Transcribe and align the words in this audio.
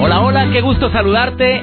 Hola, 0.00 0.20
hola, 0.22 0.50
qué 0.52 0.60
gusto 0.60 0.90
saludarte. 0.90 1.62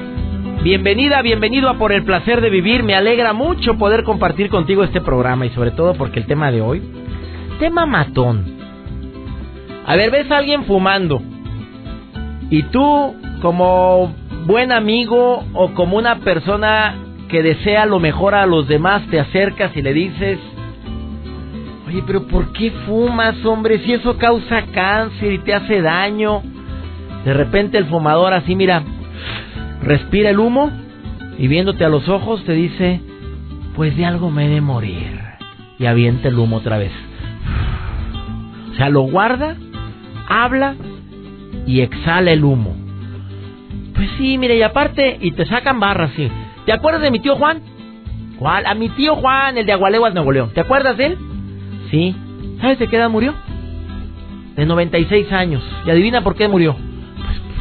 Bienvenida, 0.63 1.21
bienvenido 1.21 1.69
a 1.69 1.77
Por 1.77 1.91
el 1.91 2.05
placer 2.05 2.39
de 2.39 2.49
vivir. 2.49 2.81
Me 2.81 2.95
alegra 2.95 3.33
mucho 3.33 3.77
poder 3.77 4.03
compartir 4.03 4.49
contigo 4.49 4.83
este 4.83 5.01
programa 5.01 5.45
y 5.45 5.49
sobre 5.49 5.71
todo 5.71 5.95
porque 5.95 6.19
el 6.19 6.27
tema 6.27 6.49
de 6.49 6.61
hoy, 6.61 6.81
tema 7.59 7.85
matón. 7.85 8.45
A 9.85 9.95
ver, 9.97 10.11
ves 10.11 10.31
a 10.31 10.37
alguien 10.37 10.63
fumando 10.63 11.21
y 12.49 12.63
tú 12.63 13.15
como 13.41 14.13
buen 14.45 14.71
amigo 14.71 15.43
o 15.53 15.73
como 15.73 15.97
una 15.97 16.19
persona 16.19 16.95
que 17.27 17.43
desea 17.43 17.85
lo 17.85 17.99
mejor 17.99 18.33
a 18.33 18.45
los 18.45 18.67
demás 18.67 19.03
te 19.11 19.19
acercas 19.19 19.75
y 19.75 19.81
le 19.81 19.93
dices, 19.93 20.39
oye, 21.87 22.01
pero 22.07 22.27
¿por 22.27 22.53
qué 22.53 22.71
fumas, 22.85 23.43
hombre? 23.45 23.79
Si 23.79 23.93
eso 23.93 24.17
causa 24.17 24.63
cáncer 24.73 25.33
y 25.33 25.39
te 25.39 25.53
hace 25.53 25.81
daño. 25.81 26.41
De 27.25 27.33
repente 27.33 27.77
el 27.77 27.85
fumador 27.85 28.33
así, 28.33 28.55
mira, 28.55 28.83
respira 29.83 30.29
el 30.29 30.39
humo 30.39 30.71
y 31.37 31.47
viéndote 31.47 31.85
a 31.85 31.89
los 31.89 32.07
ojos 32.09 32.43
te 32.45 32.53
dice, 32.53 33.01
pues 33.75 33.95
de 33.95 34.05
algo 34.05 34.29
me 34.31 34.45
he 34.45 34.49
de 34.49 34.61
morir. 34.61 35.19
Y 35.77 35.85
avienta 35.85 36.27
el 36.27 36.37
humo 36.37 36.57
otra 36.57 36.77
vez. 36.77 36.91
O 38.71 38.75
sea, 38.75 38.89
lo 38.89 39.01
guarda, 39.01 39.55
habla 40.27 40.75
y 41.65 41.81
exhala 41.81 42.31
el 42.31 42.43
humo. 42.43 42.75
Pues 43.95 44.09
sí, 44.17 44.37
mire, 44.37 44.57
y 44.57 44.61
aparte, 44.61 45.17
y 45.19 45.31
te 45.31 45.45
sacan 45.45 45.79
barras, 45.79 46.11
sí. 46.15 46.29
¿Te 46.65 46.73
acuerdas 46.73 47.01
de 47.01 47.11
mi 47.11 47.19
tío 47.19 47.35
Juan? 47.35 47.61
¿Cuál? 48.37 48.65
A 48.65 48.73
mi 48.73 48.89
tío 48.89 49.15
Juan, 49.15 49.57
el 49.57 49.65
de 49.65 49.73
Agualeguas, 49.73 50.13
Nuevo 50.13 50.31
León. 50.31 50.51
¿Te 50.53 50.61
acuerdas 50.61 50.97
de 50.97 51.05
él? 51.07 51.17
Sí. 51.89 52.15
¿Sabes 52.61 52.79
de 52.79 52.87
qué 52.87 52.97
edad 52.97 53.09
murió? 53.09 53.33
De 54.55 54.65
96 54.65 55.31
años. 55.31 55.63
¿Y 55.85 55.89
adivina 55.89 56.23
por 56.23 56.35
qué 56.35 56.47
murió? 56.47 56.75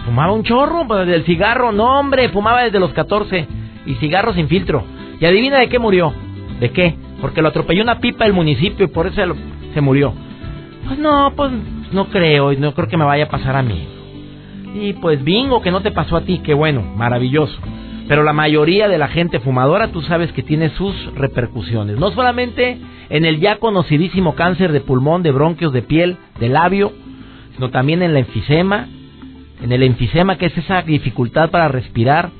Fumaba 0.04 0.32
un 0.32 0.42
chorro 0.42 0.86
pues, 0.86 1.06
del 1.06 1.24
cigarro, 1.24 1.72
no 1.72 1.98
hombre, 1.98 2.28
fumaba 2.30 2.62
desde 2.62 2.80
los 2.80 2.92
14 2.92 3.46
y 3.86 3.94
cigarro 3.94 4.34
sin 4.34 4.48
filtro. 4.48 4.84
Y 5.20 5.26
adivina 5.26 5.58
de 5.58 5.68
qué 5.68 5.78
murió. 5.78 6.12
¿De 6.58 6.70
qué? 6.70 6.96
Porque 7.20 7.42
lo 7.42 7.48
atropelló 7.48 7.82
una 7.82 8.00
pipa 8.00 8.24
del 8.24 8.32
municipio 8.32 8.86
y 8.86 8.88
por 8.88 9.06
eso 9.06 9.20
se 9.74 9.80
murió. 9.80 10.12
Pues 10.86 10.98
no, 10.98 11.32
pues 11.36 11.52
no 11.92 12.06
creo, 12.06 12.52
no 12.52 12.74
creo 12.74 12.88
que 12.88 12.96
me 12.96 13.04
vaya 13.04 13.24
a 13.24 13.28
pasar 13.28 13.56
a 13.56 13.62
mí. 13.62 13.86
Y 14.74 14.92
pues 14.94 15.22
bingo, 15.24 15.62
que 15.62 15.70
no 15.70 15.80
te 15.82 15.90
pasó 15.90 16.16
a 16.16 16.22
ti, 16.22 16.40
qué 16.44 16.54
bueno, 16.54 16.82
maravilloso. 16.82 17.58
Pero 18.08 18.22
la 18.24 18.32
mayoría 18.32 18.88
de 18.88 18.98
la 18.98 19.08
gente 19.08 19.40
fumadora, 19.40 19.88
tú 19.88 20.02
sabes 20.02 20.32
que 20.32 20.42
tiene 20.42 20.70
sus 20.70 21.14
repercusiones. 21.14 21.96
No 21.96 22.10
solamente 22.10 22.78
en 23.08 23.24
el 23.24 23.40
ya 23.40 23.56
conocidísimo 23.56 24.34
cáncer 24.34 24.72
de 24.72 24.80
pulmón, 24.80 25.22
de 25.22 25.30
bronquios, 25.30 25.72
de 25.72 25.82
piel, 25.82 26.16
de 26.40 26.48
labio, 26.48 26.92
sino 27.54 27.70
también 27.70 28.02
en 28.02 28.12
la 28.12 28.20
enfisema, 28.20 28.88
en 29.62 29.72
el 29.72 29.82
enfisema, 29.82 30.36
que 30.36 30.46
es 30.46 30.58
esa 30.58 30.82
dificultad 30.82 31.50
para 31.50 31.68
respirar, 31.68 32.30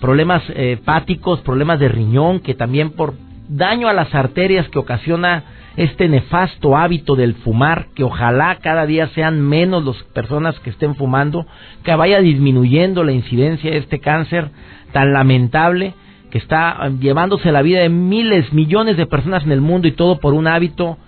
problemas 0.00 0.42
eh, 0.50 0.72
hepáticos, 0.72 1.40
problemas 1.40 1.80
de 1.80 1.88
riñón, 1.88 2.40
que 2.40 2.54
también 2.54 2.90
por 2.90 3.14
daño 3.48 3.88
a 3.88 3.92
las 3.92 4.14
arterias 4.14 4.68
que 4.68 4.78
ocasiona 4.78 5.44
este 5.76 6.08
nefasto 6.08 6.76
hábito 6.76 7.16
del 7.16 7.34
fumar, 7.34 7.86
que 7.94 8.04
ojalá 8.04 8.56
cada 8.56 8.86
día 8.86 9.08
sean 9.08 9.40
menos 9.40 9.84
las 9.84 9.96
personas 10.12 10.58
que 10.60 10.70
estén 10.70 10.94
fumando, 10.94 11.46
que 11.82 11.94
vaya 11.94 12.20
disminuyendo 12.20 13.02
la 13.02 13.12
incidencia 13.12 13.70
de 13.70 13.78
este 13.78 13.98
cáncer 13.98 14.50
tan 14.92 15.12
lamentable 15.12 15.94
que 16.30 16.38
está 16.38 16.76
eh, 16.82 16.90
llevándose 17.00 17.52
la 17.52 17.62
vida 17.62 17.80
de 17.80 17.88
miles, 17.88 18.52
millones 18.52 18.96
de 18.96 19.06
personas 19.06 19.44
en 19.44 19.52
el 19.52 19.60
mundo 19.60 19.86
y 19.86 19.92
todo 19.92 20.18
por 20.18 20.34
un 20.34 20.48
hábito, 20.48 20.98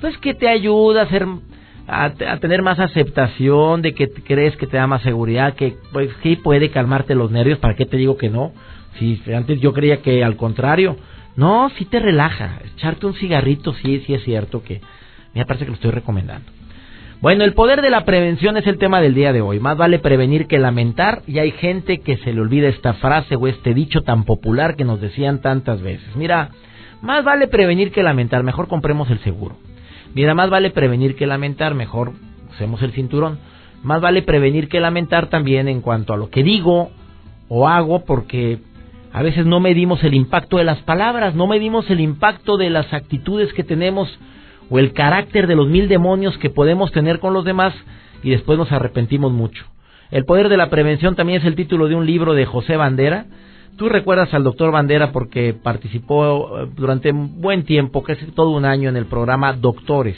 pues 0.00 0.16
que 0.18 0.32
te 0.32 0.48
ayuda 0.48 1.02
a 1.02 1.08
ser 1.08 1.26
a, 1.90 2.38
tener 2.38 2.62
más 2.62 2.78
aceptación, 2.78 3.82
de 3.82 3.94
que 3.94 4.08
crees 4.10 4.56
que 4.56 4.66
te 4.66 4.76
da 4.76 4.86
más 4.86 5.02
seguridad, 5.02 5.54
que 5.54 5.76
pues 5.92 6.10
sí 6.22 6.36
puede 6.36 6.70
calmarte 6.70 7.14
los 7.14 7.30
nervios, 7.30 7.58
¿para 7.58 7.74
qué 7.74 7.84
te 7.84 7.96
digo 7.96 8.16
que 8.16 8.30
no? 8.30 8.52
Si 8.98 9.20
antes 9.34 9.60
yo 9.60 9.72
creía 9.72 10.02
que 10.02 10.22
al 10.22 10.36
contrario, 10.36 10.96
no, 11.36 11.70
sí 11.70 11.84
te 11.84 11.98
relaja, 11.98 12.60
echarte 12.76 13.06
un 13.06 13.14
cigarrito, 13.14 13.74
sí, 13.74 14.02
sí 14.06 14.14
es 14.14 14.22
cierto 14.22 14.62
que 14.62 14.80
me 15.34 15.44
parece 15.46 15.64
que 15.64 15.70
lo 15.70 15.74
estoy 15.74 15.90
recomendando. 15.90 16.50
Bueno, 17.20 17.44
el 17.44 17.52
poder 17.52 17.82
de 17.82 17.90
la 17.90 18.04
prevención 18.04 18.56
es 18.56 18.66
el 18.66 18.78
tema 18.78 19.00
del 19.02 19.14
día 19.14 19.32
de 19.34 19.42
hoy. 19.42 19.60
Más 19.60 19.76
vale 19.76 19.98
prevenir 19.98 20.46
que 20.46 20.58
lamentar 20.58 21.20
y 21.26 21.38
hay 21.38 21.50
gente 21.50 22.00
que 22.00 22.16
se 22.18 22.32
le 22.32 22.40
olvida 22.40 22.68
esta 22.68 22.94
frase 22.94 23.36
o 23.36 23.46
este 23.46 23.74
dicho 23.74 24.00
tan 24.02 24.24
popular 24.24 24.74
que 24.74 24.84
nos 24.84 25.02
decían 25.02 25.42
tantas 25.42 25.82
veces. 25.82 26.16
Mira, 26.16 26.48
más 27.02 27.22
vale 27.22 27.46
prevenir 27.46 27.92
que 27.92 28.02
lamentar, 28.02 28.42
mejor 28.42 28.68
compremos 28.68 29.10
el 29.10 29.18
seguro. 29.18 29.56
Mira, 30.14 30.34
más 30.34 30.50
vale 30.50 30.70
prevenir 30.70 31.16
que 31.16 31.26
lamentar, 31.26 31.74
mejor 31.74 32.12
usemos 32.50 32.82
el 32.82 32.92
cinturón. 32.92 33.38
Más 33.82 34.00
vale 34.00 34.22
prevenir 34.22 34.68
que 34.68 34.80
lamentar 34.80 35.28
también 35.28 35.68
en 35.68 35.80
cuanto 35.80 36.12
a 36.12 36.16
lo 36.16 36.30
que 36.30 36.42
digo 36.42 36.90
o 37.48 37.68
hago, 37.68 38.04
porque 38.04 38.58
a 39.12 39.22
veces 39.22 39.46
no 39.46 39.60
medimos 39.60 40.04
el 40.04 40.14
impacto 40.14 40.58
de 40.58 40.64
las 40.64 40.78
palabras, 40.82 41.34
no 41.34 41.46
medimos 41.46 41.88
el 41.90 42.00
impacto 42.00 42.56
de 42.56 42.70
las 42.70 42.92
actitudes 42.92 43.52
que 43.52 43.64
tenemos 43.64 44.18
o 44.68 44.78
el 44.78 44.92
carácter 44.92 45.46
de 45.46 45.56
los 45.56 45.68
mil 45.68 45.88
demonios 45.88 46.38
que 46.38 46.50
podemos 46.50 46.92
tener 46.92 47.18
con 47.18 47.32
los 47.32 47.44
demás 47.44 47.74
y 48.22 48.30
después 48.30 48.58
nos 48.58 48.70
arrepentimos 48.70 49.32
mucho. 49.32 49.64
El 50.10 50.24
poder 50.24 50.48
de 50.48 50.56
la 50.56 50.70
prevención 50.70 51.16
también 51.16 51.40
es 51.40 51.46
el 51.46 51.54
título 51.54 51.88
de 51.88 51.94
un 51.94 52.06
libro 52.06 52.34
de 52.34 52.46
José 52.46 52.76
Bandera, 52.76 53.26
Tú 53.76 53.88
recuerdas 53.88 54.32
al 54.34 54.44
doctor 54.44 54.72
Bandera 54.72 55.12
porque 55.12 55.54
participó 55.54 56.58
eh, 56.58 56.68
durante 56.76 57.10
un 57.10 57.40
buen 57.40 57.64
tiempo, 57.64 58.02
casi 58.02 58.26
todo 58.26 58.50
un 58.50 58.64
año, 58.64 58.88
en 58.88 58.96
el 58.96 59.06
programa 59.06 59.52
Doctores. 59.54 60.16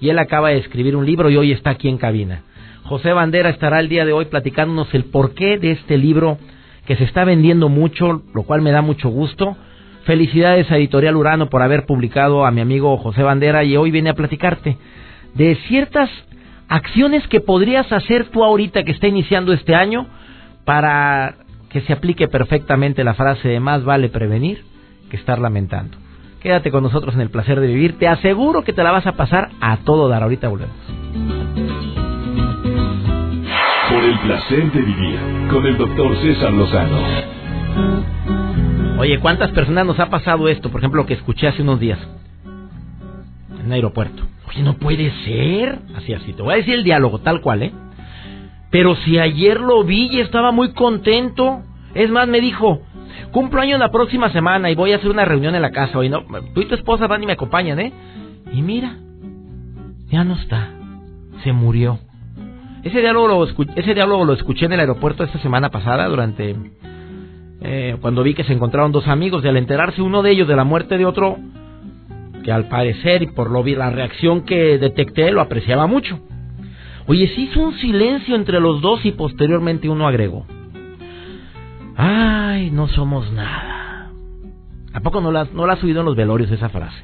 Y 0.00 0.08
él 0.10 0.18
acaba 0.18 0.50
de 0.50 0.58
escribir 0.58 0.96
un 0.96 1.06
libro 1.06 1.30
y 1.30 1.36
hoy 1.36 1.52
está 1.52 1.70
aquí 1.70 1.88
en 1.88 1.98
cabina. 1.98 2.42
José 2.84 3.12
Bandera 3.12 3.50
estará 3.50 3.80
el 3.80 3.88
día 3.88 4.04
de 4.04 4.12
hoy 4.12 4.26
platicándonos 4.26 4.92
el 4.94 5.04
porqué 5.04 5.58
de 5.58 5.72
este 5.72 5.96
libro 5.96 6.38
que 6.86 6.96
se 6.96 7.04
está 7.04 7.24
vendiendo 7.24 7.68
mucho, 7.68 8.22
lo 8.34 8.42
cual 8.42 8.62
me 8.62 8.72
da 8.72 8.82
mucho 8.82 9.10
gusto. 9.10 9.56
Felicidades 10.04 10.70
a 10.70 10.76
Editorial 10.76 11.16
Urano 11.16 11.48
por 11.50 11.62
haber 11.62 11.86
publicado 11.86 12.44
a 12.44 12.50
mi 12.50 12.60
amigo 12.60 12.96
José 12.96 13.22
Bandera 13.22 13.62
y 13.64 13.76
hoy 13.76 13.90
viene 13.90 14.10
a 14.10 14.14
platicarte 14.14 14.76
de 15.34 15.54
ciertas 15.68 16.10
acciones 16.68 17.26
que 17.28 17.40
podrías 17.40 17.92
hacer 17.92 18.30
tú 18.30 18.42
ahorita 18.42 18.82
que 18.82 18.92
está 18.92 19.06
iniciando 19.06 19.52
este 19.52 19.74
año 19.74 20.06
para 20.64 21.36
que 21.70 21.80
se 21.82 21.92
aplique 21.92 22.28
perfectamente 22.28 23.04
la 23.04 23.14
frase 23.14 23.48
de 23.48 23.60
más 23.60 23.84
vale 23.84 24.08
prevenir 24.08 24.64
que 25.08 25.16
estar 25.16 25.38
lamentando. 25.38 25.96
Quédate 26.40 26.70
con 26.70 26.82
nosotros 26.82 27.14
en 27.14 27.20
el 27.20 27.30
placer 27.30 27.60
de 27.60 27.66
vivir. 27.68 27.98
Te 27.98 28.08
aseguro 28.08 28.62
que 28.62 28.72
te 28.72 28.82
la 28.82 28.90
vas 28.90 29.06
a 29.06 29.12
pasar 29.12 29.50
a 29.60 29.78
todo 29.78 30.08
dar. 30.08 30.22
Ahorita 30.22 30.48
volvemos. 30.48 30.74
Por 33.90 34.04
el 34.04 34.18
placer 34.20 34.72
de 34.72 34.80
vivir 34.80 35.18
con 35.50 35.66
el 35.66 35.76
doctor 35.76 36.16
César 36.16 36.52
Lozano. 36.52 36.98
Oye, 38.98 39.18
¿cuántas 39.18 39.50
personas 39.50 39.86
nos 39.86 39.98
ha 40.00 40.10
pasado 40.10 40.48
esto? 40.48 40.70
Por 40.70 40.80
ejemplo, 40.80 41.02
lo 41.02 41.06
que 41.06 41.14
escuché 41.14 41.48
hace 41.48 41.62
unos 41.62 41.78
días 41.78 41.98
en 43.58 43.66
el 43.66 43.72
aeropuerto. 43.72 44.22
Oye, 44.48 44.62
no 44.62 44.74
puede 44.74 45.10
ser. 45.24 45.78
Así, 45.96 46.14
así. 46.14 46.32
Te 46.32 46.42
voy 46.42 46.54
a 46.54 46.56
decir 46.56 46.74
el 46.74 46.84
diálogo, 46.84 47.18
tal 47.18 47.40
cual, 47.40 47.62
¿eh? 47.62 47.72
Pero 48.70 48.94
si 48.96 49.18
ayer 49.18 49.60
lo 49.60 49.84
vi 49.84 50.08
y 50.10 50.20
estaba 50.20 50.52
muy 50.52 50.72
contento. 50.72 51.62
Es 51.94 52.08
más, 52.08 52.28
me 52.28 52.40
dijo, 52.40 52.82
cumplo 53.32 53.60
año 53.60 53.76
la 53.78 53.90
próxima 53.90 54.30
semana 54.30 54.70
y 54.70 54.76
voy 54.76 54.92
a 54.92 54.96
hacer 54.96 55.10
una 55.10 55.24
reunión 55.24 55.54
en 55.54 55.62
la 55.62 55.72
casa 55.72 55.98
hoy. 55.98 56.08
No, 56.08 56.22
tú 56.54 56.60
y 56.60 56.66
tu 56.66 56.74
esposa 56.74 57.06
van 57.08 57.22
y 57.22 57.26
me 57.26 57.32
acompañan, 57.32 57.80
¿eh? 57.80 57.92
Y 58.52 58.62
mira, 58.62 58.96
ya 60.08 60.24
no 60.24 60.34
está. 60.34 60.70
Se 61.42 61.52
murió. 61.52 61.98
Ese 62.82 63.00
diálogo 63.00 63.28
lo, 63.28 63.44
ese 63.76 63.94
diálogo 63.94 64.24
lo 64.24 64.32
escuché 64.32 64.66
en 64.66 64.72
el 64.72 64.80
aeropuerto 64.80 65.24
esta 65.24 65.38
semana 65.40 65.70
pasada 65.70 66.06
durante... 66.08 66.56
Eh, 67.62 67.98
cuando 68.00 68.22
vi 68.22 68.32
que 68.32 68.44
se 68.44 68.54
encontraron 68.54 68.90
dos 68.90 69.06
amigos 69.06 69.44
y 69.44 69.48
al 69.48 69.58
enterarse 69.58 70.00
uno 70.00 70.22
de 70.22 70.30
ellos 70.30 70.48
de 70.48 70.56
la 70.56 70.64
muerte 70.64 70.96
de 70.96 71.04
otro, 71.04 71.36
que 72.42 72.50
al 72.50 72.68
parecer 72.68 73.22
y 73.22 73.26
por 73.26 73.50
lo 73.50 73.62
vi 73.62 73.74
la 73.74 73.90
reacción 73.90 74.46
que 74.46 74.78
detecté 74.78 75.30
lo 75.30 75.42
apreciaba 75.42 75.86
mucho. 75.86 76.20
Oye, 77.10 77.26
se 77.34 77.40
hizo 77.40 77.60
un 77.60 77.76
silencio 77.78 78.36
entre 78.36 78.60
los 78.60 78.80
dos 78.80 79.04
y 79.04 79.10
posteriormente 79.10 79.88
uno 79.88 80.06
agregó. 80.06 80.46
Ay, 81.96 82.70
no 82.70 82.86
somos 82.86 83.32
nada. 83.32 84.12
¿A 84.92 85.00
poco 85.00 85.20
no 85.20 85.32
la, 85.32 85.48
no 85.52 85.66
la 85.66 85.74
oído 85.74 85.98
en 85.98 86.06
los 86.06 86.14
velorios 86.14 86.52
esa 86.52 86.68
frase? 86.68 87.02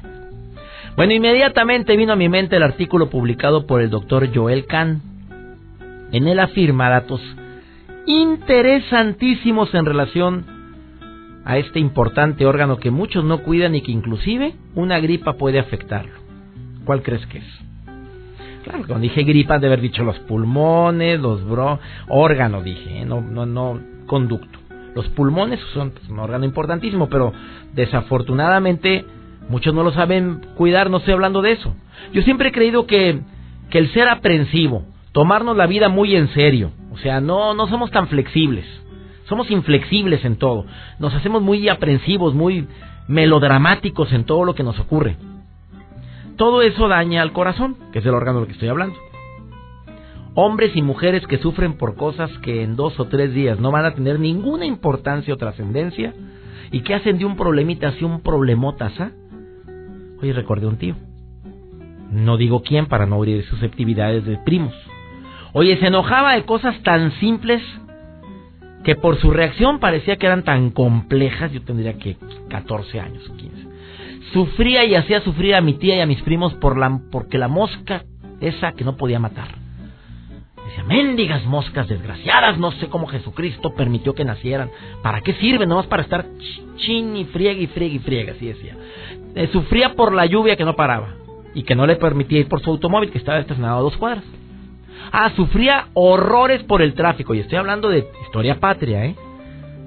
Bueno, 0.95 1.11
inmediatamente 1.11 1.97
vino 1.97 2.13
a 2.13 2.15
mi 2.15 2.29
mente 2.29 2.55
el 2.55 2.63
artículo 2.63 3.09
publicado 3.09 3.67
por 3.67 3.81
el 3.81 3.89
doctor 3.89 4.33
Joel 4.33 4.65
Kahn. 4.65 5.01
En 6.13 6.29
él 6.29 6.39
afirma 6.39 6.89
datos 6.89 7.19
interesantísimos 8.05 9.75
en 9.75 9.85
relación 9.85 10.45
a 11.43 11.57
este 11.57 11.79
importante 11.79 12.45
órgano 12.45 12.77
que 12.77 12.91
muchos 12.91 13.25
no 13.25 13.39
cuidan 13.39 13.75
y 13.75 13.81
que 13.81 13.91
inclusive 13.91 14.55
una 14.73 15.01
gripa 15.01 15.33
puede 15.33 15.59
afectarlo. 15.59 16.15
¿Cuál 16.85 17.01
crees 17.01 17.25
que 17.25 17.39
es? 17.39 17.66
Claro, 18.67 18.83
cuando 18.85 19.03
dije 19.03 19.23
gripa, 19.23 19.59
de 19.59 19.67
haber 19.67 19.81
dicho 19.81 20.03
los 20.03 20.19
pulmones, 20.19 21.19
los 21.19 21.47
bro, 21.47 21.79
órgano 22.09 22.61
dije, 22.61 23.01
¿eh? 23.01 23.05
no, 23.05 23.21
no, 23.21 23.45
no 23.45 23.79
conducto. 24.05 24.59
Los 24.93 25.07
pulmones 25.09 25.59
son 25.73 25.91
pues, 25.91 26.09
un 26.09 26.19
órgano 26.19 26.43
importantísimo, 26.43 27.07
pero 27.07 27.31
desafortunadamente 27.73 29.05
muchos 29.47 29.73
no 29.73 29.83
lo 29.83 29.91
saben 29.91 30.41
cuidar, 30.55 30.89
no 30.89 30.97
estoy 30.97 31.13
hablando 31.13 31.41
de 31.41 31.53
eso. 31.53 31.73
Yo 32.11 32.21
siempre 32.23 32.49
he 32.49 32.51
creído 32.51 32.87
que, 32.87 33.21
que 33.69 33.77
el 33.77 33.91
ser 33.93 34.09
aprensivo, 34.09 34.83
tomarnos 35.13 35.55
la 35.55 35.67
vida 35.67 35.87
muy 35.87 36.15
en 36.15 36.27
serio, 36.29 36.71
o 36.91 36.97
sea, 36.97 37.21
no, 37.21 37.53
no 37.53 37.67
somos 37.67 37.91
tan 37.91 38.07
flexibles, 38.07 38.65
somos 39.29 39.49
inflexibles 39.49 40.25
en 40.25 40.35
todo, 40.37 40.65
nos 40.99 41.13
hacemos 41.13 41.41
muy 41.41 41.69
aprensivos, 41.69 42.33
muy 42.33 42.67
melodramáticos 43.07 44.11
en 44.11 44.25
todo 44.25 44.43
lo 44.43 44.55
que 44.55 44.63
nos 44.63 44.77
ocurre. 44.79 45.15
Todo 46.37 46.61
eso 46.61 46.87
daña 46.87 47.23
al 47.23 47.33
corazón, 47.33 47.75
que 47.91 47.99
es 47.99 48.05
el 48.05 48.13
órgano 48.13 48.39
del 48.39 48.47
que 48.47 48.53
estoy 48.53 48.69
hablando. 48.69 48.95
Hombres 50.35 50.75
y 50.75 50.83
mujeres 50.83 51.25
que 51.25 51.39
sufren 51.39 51.73
por 51.73 51.95
cosas 51.95 52.29
que 52.43 52.61
en 52.61 52.75
dos 52.75 52.99
o 52.99 53.05
tres 53.05 53.33
días 53.33 53.59
no 53.59 53.71
van 53.71 53.85
a 53.85 53.95
tener 53.95 54.19
ninguna 54.19 54.67
importancia 54.67 55.33
o 55.33 55.37
trascendencia 55.37 56.13
y 56.71 56.81
que 56.81 56.93
hacen 56.93 57.17
de 57.17 57.25
un 57.25 57.35
problemita 57.35 57.89
así 57.89 58.05
un 58.05 58.21
problemotas, 58.21 58.93
Oye, 60.21 60.33
recordé 60.33 60.67
un 60.67 60.77
tío. 60.77 60.95
No 62.11 62.37
digo 62.37 62.61
quién 62.63 62.87
para 62.87 63.05
no 63.05 63.15
abrir 63.15 63.43
susceptibilidades 63.45 64.25
de 64.25 64.37
primos. 64.37 64.73
Oye, 65.53 65.77
se 65.77 65.87
enojaba 65.87 66.33
de 66.33 66.43
cosas 66.43 66.81
tan 66.83 67.11
simples 67.19 67.61
que 68.83 68.95
por 68.95 69.17
su 69.19 69.31
reacción 69.31 69.79
parecía 69.79 70.17
que 70.17 70.25
eran 70.25 70.43
tan 70.43 70.71
complejas. 70.71 71.51
Yo 71.51 71.61
tendría 71.61 71.97
que 71.97 72.17
14 72.49 72.99
años, 72.99 73.23
15. 73.37 73.66
Sufría 74.33 74.85
y 74.85 74.95
hacía 74.95 75.21
sufrir 75.21 75.55
a 75.55 75.61
mi 75.61 75.73
tía 75.73 75.97
y 75.97 76.01
a 76.01 76.05
mis 76.05 76.21
primos 76.21 76.53
por 76.55 76.77
la, 76.77 76.99
porque 77.11 77.37
la 77.37 77.47
mosca 77.47 78.03
esa 78.41 78.73
que 78.73 78.83
no 78.83 78.97
podía 78.97 79.19
matar 79.19 79.47
Decía, 80.67 80.83
mendigas 80.83 81.45
moscas 81.45 81.87
desgraciadas, 81.87 82.57
no 82.57 82.71
sé 82.73 82.87
cómo 82.89 83.07
Jesucristo 83.07 83.73
permitió 83.73 84.13
que 84.13 84.25
nacieran. 84.25 84.69
¿Para 85.01 85.21
qué 85.21 85.33
sirven? 85.35 85.69
Nomás 85.69 85.87
para 85.87 86.03
estar 86.03 86.25
chin 86.75 87.15
y 87.15 87.23
friega 87.25 87.61
y 87.61 87.67
friega 87.67 87.95
y 87.95 87.99
friega, 87.99 88.33
así 88.33 88.47
decía. 88.47 88.75
Eh, 89.35 89.47
sufría 89.53 89.93
por 89.93 90.11
la 90.13 90.25
lluvia 90.25 90.57
que 90.57 90.65
no 90.65 90.75
paraba 90.75 91.15
y 91.53 91.63
que 91.63 91.73
no 91.73 91.87
le 91.87 91.95
permitía 91.95 92.39
ir 92.39 92.49
por 92.49 92.61
su 92.61 92.69
automóvil 92.69 93.11
que 93.11 93.17
estaba 93.17 93.39
estacionado 93.39 93.77
a 93.77 93.81
dos 93.81 93.95
cuadras. 93.95 94.25
Ah, 95.11 95.31
sufría 95.37 95.87
horrores 95.93 96.63
por 96.63 96.81
el 96.81 96.95
tráfico. 96.95 97.33
Y 97.33 97.39
estoy 97.39 97.57
hablando 97.57 97.87
de 97.87 98.05
historia 98.25 98.59
patria, 98.59 99.05
¿eh? 99.05 99.15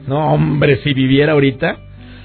No, 0.07 0.33
hombre, 0.33 0.79
si 0.83 0.95
viviera 0.95 1.33
ahorita. 1.33 1.79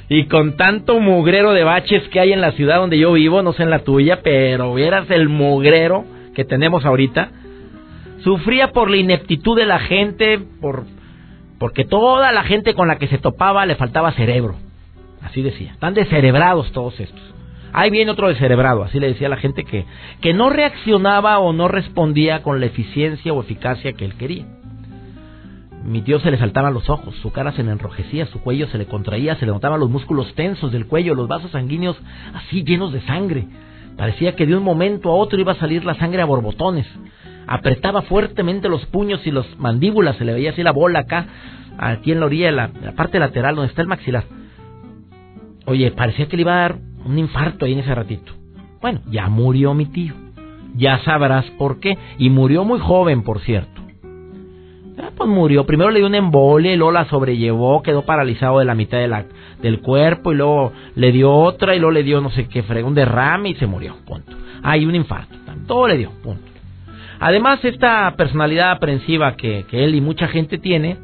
Y 0.07 0.25
con 0.25 0.55
tanto 0.55 0.99
mugrero 0.99 1.53
de 1.53 1.63
baches 1.63 2.07
que 2.09 2.19
hay 2.19 2.31
en 2.31 2.41
la 2.41 2.51
ciudad 2.51 2.77
donde 2.77 2.97
yo 2.97 3.13
vivo, 3.13 3.41
no 3.41 3.53
sé 3.53 3.63
en 3.63 3.69
la 3.69 3.79
tuya, 3.79 4.21
pero 4.23 4.73
vieras 4.73 5.09
el 5.09 5.29
mugrero 5.29 6.05
que 6.35 6.45
tenemos 6.45 6.85
ahorita 6.85 7.31
Sufría 8.25 8.71
por 8.71 8.89
la 8.89 8.97
ineptitud 8.97 9.55
de 9.55 9.67
la 9.67 9.77
gente, 9.77 10.39
por 10.59 10.85
porque 11.59 11.85
toda 11.85 12.31
la 12.31 12.41
gente 12.41 12.73
con 12.73 12.87
la 12.87 12.97
que 12.97 13.07
se 13.07 13.19
topaba 13.19 13.67
le 13.67 13.75
faltaba 13.75 14.13
cerebro. 14.13 14.55
Así 15.21 15.43
decía. 15.43 15.73
Están 15.73 15.93
descerebrados 15.93 16.71
todos 16.71 16.99
estos. 16.99 17.21
Ahí 17.71 17.91
viene 17.91 18.09
otro 18.09 18.27
descerebrado, 18.27 18.83
así 18.83 18.99
le 18.99 19.09
decía 19.09 19.27
a 19.27 19.29
la 19.29 19.37
gente 19.37 19.63
que, 19.63 19.85
que 20.21 20.33
no 20.33 20.49
reaccionaba 20.49 21.37
o 21.37 21.53
no 21.53 21.67
respondía 21.67 22.41
con 22.41 22.59
la 22.59 22.65
eficiencia 22.65 23.31
o 23.31 23.41
eficacia 23.41 23.93
que 23.93 24.05
él 24.05 24.15
quería. 24.15 24.45
Mi 25.85 26.01
tío 26.01 26.19
se 26.19 26.31
le 26.31 26.37
saltaban 26.37 26.73
los 26.73 26.89
ojos, 26.89 27.15
su 27.21 27.31
cara 27.31 27.51
se 27.53 27.63
le 27.63 27.71
enrojecía, 27.71 28.25
su 28.27 28.41
cuello 28.41 28.67
se 28.67 28.77
le 28.77 28.87
contraía, 28.87 29.35
se 29.35 29.45
le 29.45 29.51
notaban 29.51 29.79
los 29.79 29.89
músculos 29.89 30.33
tensos 30.33 30.71
del 30.71 30.87
cuello, 30.87 31.15
los 31.15 31.27
vasos 31.27 31.51
sanguíneos 31.51 31.95
así 32.33 32.63
llenos 32.63 32.91
de 32.91 33.01
sangre. 33.01 33.47
Parecía 33.95 34.35
que 34.35 34.45
de 34.45 34.55
un 34.55 34.63
momento 34.63 35.09
a 35.09 35.15
otro 35.15 35.39
iba 35.39 35.53
a 35.53 35.55
salir 35.55 35.85
la 35.85 35.95
sangre 35.95 36.21
a 36.21 36.25
borbotones 36.25 36.87
apretaba 37.47 38.01
fuertemente 38.03 38.69
los 38.69 38.85
puños 38.87 39.25
y 39.25 39.31
los 39.31 39.45
mandíbulas, 39.59 40.17
se 40.17 40.25
le 40.25 40.33
veía 40.33 40.51
así 40.51 40.63
la 40.63 40.71
bola 40.71 40.99
acá, 40.99 41.27
aquí 41.77 42.11
en 42.11 42.19
la 42.19 42.25
orilla, 42.25 42.51
la, 42.51 42.71
la 42.81 42.93
parte 42.93 43.19
lateral 43.19 43.55
donde 43.55 43.69
está 43.69 43.81
el 43.81 43.87
maxilar. 43.87 44.23
Oye, 45.65 45.91
parecía 45.91 46.27
que 46.27 46.37
le 46.37 46.41
iba 46.41 46.53
a 46.53 46.61
dar 46.61 46.77
un 47.05 47.17
infarto 47.17 47.65
ahí 47.65 47.73
en 47.73 47.79
ese 47.79 47.95
ratito. 47.95 48.33
Bueno, 48.81 49.01
ya 49.09 49.27
murió 49.29 49.73
mi 49.73 49.87
tío. 49.87 50.13
Ya 50.75 50.99
sabrás 50.99 51.45
por 51.57 51.79
qué. 51.79 51.97
Y 52.19 52.29
murió 52.29 52.65
muy 52.65 52.79
joven, 52.79 53.23
por 53.23 53.39
cierto. 53.39 53.74
Ah, 54.97 55.11
pues 55.15 55.29
murió. 55.29 55.65
Primero 55.65 55.91
le 55.91 55.99
dio 55.99 56.07
una 56.07 56.17
embolia 56.17 56.73
y 56.73 56.77
luego 56.77 56.91
la 56.91 57.05
sobrellevó, 57.05 57.81
quedó 57.81 58.03
paralizado 58.03 58.59
de 58.59 58.65
la 58.65 58.75
mitad 58.75 58.97
del 59.61 59.81
cuerpo 59.81 60.31
y 60.31 60.35
luego 60.35 60.71
le 60.95 61.11
dio 61.11 61.31
otra 61.31 61.75
y 61.75 61.79
luego 61.79 61.91
le 61.91 62.03
dio 62.03 62.21
no 62.21 62.29
sé 62.31 62.47
qué, 62.47 62.63
fregó 62.63 62.87
un 62.87 62.95
derrame 62.95 63.49
y 63.49 63.55
se 63.55 63.67
murió. 63.67 63.95
Punto. 64.05 64.35
Ah, 64.63 64.77
y 64.77 64.85
un 64.85 64.95
infarto. 64.95 65.35
Todo 65.67 65.87
le 65.87 65.97
dio. 65.97 66.11
Punto. 66.23 66.55
Además, 67.19 67.63
esta 67.63 68.13
personalidad 68.17 68.71
aprensiva 68.71 69.35
que, 69.35 69.65
él 69.71 69.95
y 69.95 70.01
mucha 70.01 70.27
gente 70.27 70.57
tiene, 70.57 70.97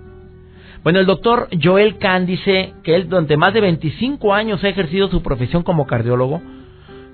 bueno, 0.84 1.00
el 1.00 1.06
doctor 1.06 1.48
Joel 1.62 1.98
Kahn 1.98 2.26
dice 2.26 2.74
que 2.84 2.96
él 2.96 3.08
durante 3.08 3.38
más 3.38 3.54
de 3.54 3.62
25 3.62 4.34
años 4.34 4.64
ha 4.64 4.70
ejercido 4.70 5.10
su 5.10 5.22
profesión 5.22 5.64
como 5.64 5.88
cardiólogo. 5.88 6.42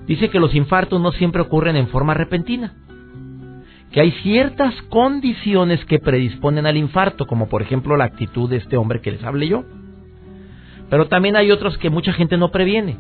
Dice 0.08 0.30
que 0.30 0.40
los 0.40 0.56
infartos 0.56 1.02
no 1.02 1.12
siempre 1.12 1.42
ocurren 1.42 1.76
en 1.76 1.90
forma 1.90 2.14
repentina, 2.14 2.74
que 3.98 4.02
hay 4.02 4.12
ciertas 4.22 4.80
condiciones 4.90 5.84
que 5.86 5.98
predisponen 5.98 6.68
al 6.68 6.78
infarto, 6.78 7.26
como 7.26 7.50
por 7.50 7.64
ejemplo 7.64 7.98
la 7.98 8.04
actitud 8.04 8.48
de 8.48 8.58
este 8.58 8.78
hombre 8.78 9.02
que 9.02 9.10
les 9.10 9.24
hablé 9.24 9.48
yo. 9.48 9.64
Pero 10.88 11.08
también 11.08 11.36
hay 11.36 11.50
otros 11.50 11.80
que 11.80 11.90
mucha 11.90 12.14
gente 12.14 12.38
no 12.38 12.52
previene. 12.52 13.00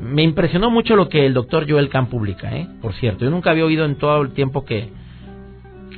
Me 0.00 0.22
impresionó 0.22 0.70
mucho 0.70 0.96
lo 0.96 1.10
que 1.10 1.26
el 1.26 1.34
doctor 1.34 1.70
Joel 1.70 1.90
Kahn 1.90 2.06
publica, 2.06 2.56
¿eh? 2.56 2.66
por 2.80 2.94
cierto. 2.94 3.26
Yo 3.26 3.30
nunca 3.30 3.50
había 3.50 3.66
oído 3.66 3.84
en 3.84 3.96
todo 3.96 4.22
el 4.22 4.30
tiempo 4.32 4.64
que, 4.64 4.88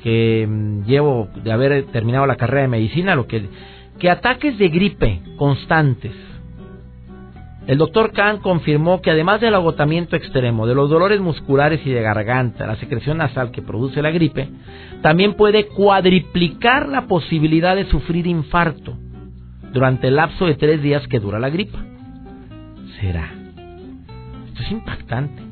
que 0.03 0.49
mm, 0.51 0.83
llevo 0.83 1.29
de 1.37 1.53
haber 1.53 1.85
terminado 1.93 2.27
la 2.27 2.35
carrera 2.35 2.63
de 2.63 2.69
medicina, 2.69 3.15
lo 3.15 3.29
que, 3.29 3.49
que 4.01 4.11
ataques 4.11 4.59
de 4.59 4.69
gripe 4.69 5.21
constantes. 5.37 6.11
El 7.67 7.79
doctor 7.79 8.13
Kahn 8.13 8.39
confirmó 8.39 9.01
que 9.01 9.11
además 9.13 9.41
del 9.41 9.55
agotamiento 9.55 10.17
extremo, 10.17 10.67
de 10.67 10.75
los 10.75 10.91
dolores 10.91 11.21
musculares 11.21 11.81
y 11.87 11.91
de 11.91 12.03
garganta, 12.03 12.67
la 12.67 12.77
secreción 12.77 13.19
nasal 13.19 13.53
que 13.53 13.63
produce 13.63 14.03
la 14.03 14.11
gripe, 14.11 14.49
también 15.01 15.35
puede 15.35 15.69
cuadriplicar 15.69 16.89
la 16.89 17.07
posibilidad 17.07 17.77
de 17.77 17.85
sufrir 17.87 18.27
infarto 18.27 18.97
durante 19.73 20.09
el 20.09 20.17
lapso 20.17 20.47
de 20.47 20.57
tres 20.57 20.83
días 20.83 21.07
que 21.07 21.21
dura 21.21 21.39
la 21.39 21.51
gripa. 21.51 21.79
¿Será? 23.01 23.31
Esto 24.49 24.63
es 24.63 24.71
impactante. 24.73 25.43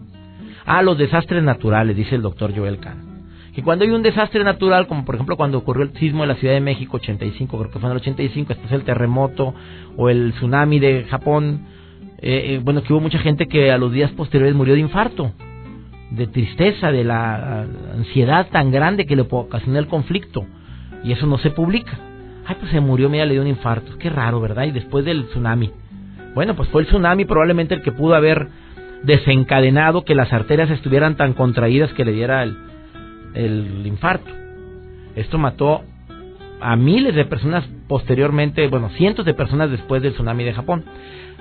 Ah, 0.67 0.83
los 0.83 0.99
desastres 0.99 1.43
naturales, 1.45 1.97
dice 1.97 2.17
el 2.17 2.23
doctor 2.23 2.53
Joel 2.55 2.79
Kahn. 2.79 3.11
Y 3.57 3.63
cuando 3.63 3.85
hay 3.85 3.91
un 3.91 4.03
desastre 4.03 4.43
natural, 4.45 4.87
como 4.87 5.05
por 5.05 5.15
ejemplo 5.15 5.37
cuando 5.37 5.59
ocurrió 5.59 5.85
el 5.85 5.93
sismo 5.95 6.23
en 6.23 6.29
la 6.29 6.37
Ciudad 6.37 6.55
de 6.55 6.61
México, 6.61 6.97
85, 6.97 7.59
creo 7.59 7.71
que 7.71 7.79
fue 7.79 7.89
en 7.89 7.93
el 7.93 8.01
85, 8.01 8.49
después 8.49 8.73
el 8.73 8.85
terremoto 8.85 9.55
o 9.97 10.09
el 10.09 10.33
tsunami 10.33 10.79
de 10.79 11.05
Japón, 11.05 11.67
eh, 12.23 12.55
eh, 12.55 12.61
bueno, 12.63 12.83
que 12.83 12.93
hubo 12.93 13.01
mucha 13.01 13.19
gente 13.19 13.47
que 13.47 13.73
a 13.73 13.79
los 13.79 13.93
días 13.93 14.11
posteriores 14.13 14.55
murió 14.55 14.75
de 14.75 14.81
infarto, 14.81 15.33
de 16.11 16.27
tristeza, 16.27 16.91
de 16.91 17.05
la 17.05 17.63
ansiedad 17.95 18.49
tan 18.51 18.71
grande 18.71 19.07
que 19.07 19.17
le 19.17 19.23
ocasionó 19.23 19.79
el 19.79 19.87
conflicto. 19.87 20.47
Y 21.03 21.13
eso 21.13 21.27
no 21.27 21.39
se 21.39 21.51
publica. 21.51 21.93
Ay, 22.47 22.57
pues 22.59 22.71
se 22.73 22.81
murió, 22.81 23.09
mira, 23.09 23.25
le 23.25 23.33
dio 23.33 23.43
un 23.43 23.49
infarto. 23.49 23.97
Qué 23.99 24.11
raro, 24.11 24.41
¿verdad? 24.41 24.65
Y 24.65 24.73
después 24.73 25.05
del 25.05 25.27
tsunami. 25.29 25.71
Bueno, 26.35 26.55
pues 26.55 26.69
fue 26.69 26.83
el 26.83 26.89
tsunami 26.89 27.25
probablemente 27.25 27.75
el 27.75 27.83
que 27.83 27.93
pudo 27.93 28.15
haber 28.15 28.49
desencadenado 29.03 30.05
que 30.05 30.15
las 30.15 30.33
arterias 30.33 30.71
estuvieran 30.71 31.17
tan 31.17 31.33
contraídas 31.33 31.93
que 31.95 32.05
le 32.05 32.13
diera 32.13 32.43
el, 32.43 32.57
el 33.35 33.87
infarto. 33.87 34.31
Esto 35.17 35.39
mató 35.39 35.83
a 36.61 36.77
miles 36.77 37.15
de 37.15 37.25
personas 37.25 37.65
posteriormente, 37.89 38.69
bueno, 38.69 38.91
cientos 38.91 39.25
de 39.25 39.35
personas 39.35 39.71
después 39.71 40.03
del 40.03 40.13
tsunami 40.13 40.45
de 40.45 40.53
Japón. 40.53 40.85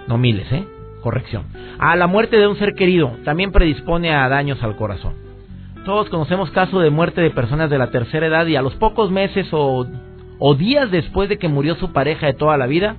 No 0.07 0.17
miles, 0.17 0.51
¿eh? 0.51 0.65
Corrección. 1.01 1.43
A 1.79 1.95
la 1.95 2.07
muerte 2.07 2.37
de 2.37 2.47
un 2.47 2.57
ser 2.57 2.73
querido 2.73 3.17
también 3.23 3.51
predispone 3.51 4.13
a 4.13 4.27
daños 4.27 4.61
al 4.63 4.75
corazón. 4.75 5.13
Todos 5.85 6.09
conocemos 6.09 6.51
casos 6.51 6.83
de 6.83 6.89
muerte 6.89 7.21
de 7.21 7.31
personas 7.31 7.69
de 7.69 7.77
la 7.77 7.89
tercera 7.89 8.27
edad 8.27 8.45
y 8.47 8.55
a 8.55 8.61
los 8.61 8.75
pocos 8.75 9.11
meses 9.11 9.47
o, 9.51 9.87
o 10.39 10.55
días 10.55 10.91
después 10.91 11.29
de 11.29 11.37
que 11.37 11.47
murió 11.47 11.75
su 11.75 11.93
pareja 11.93 12.27
de 12.27 12.33
toda 12.33 12.57
la 12.57 12.67
vida, 12.67 12.97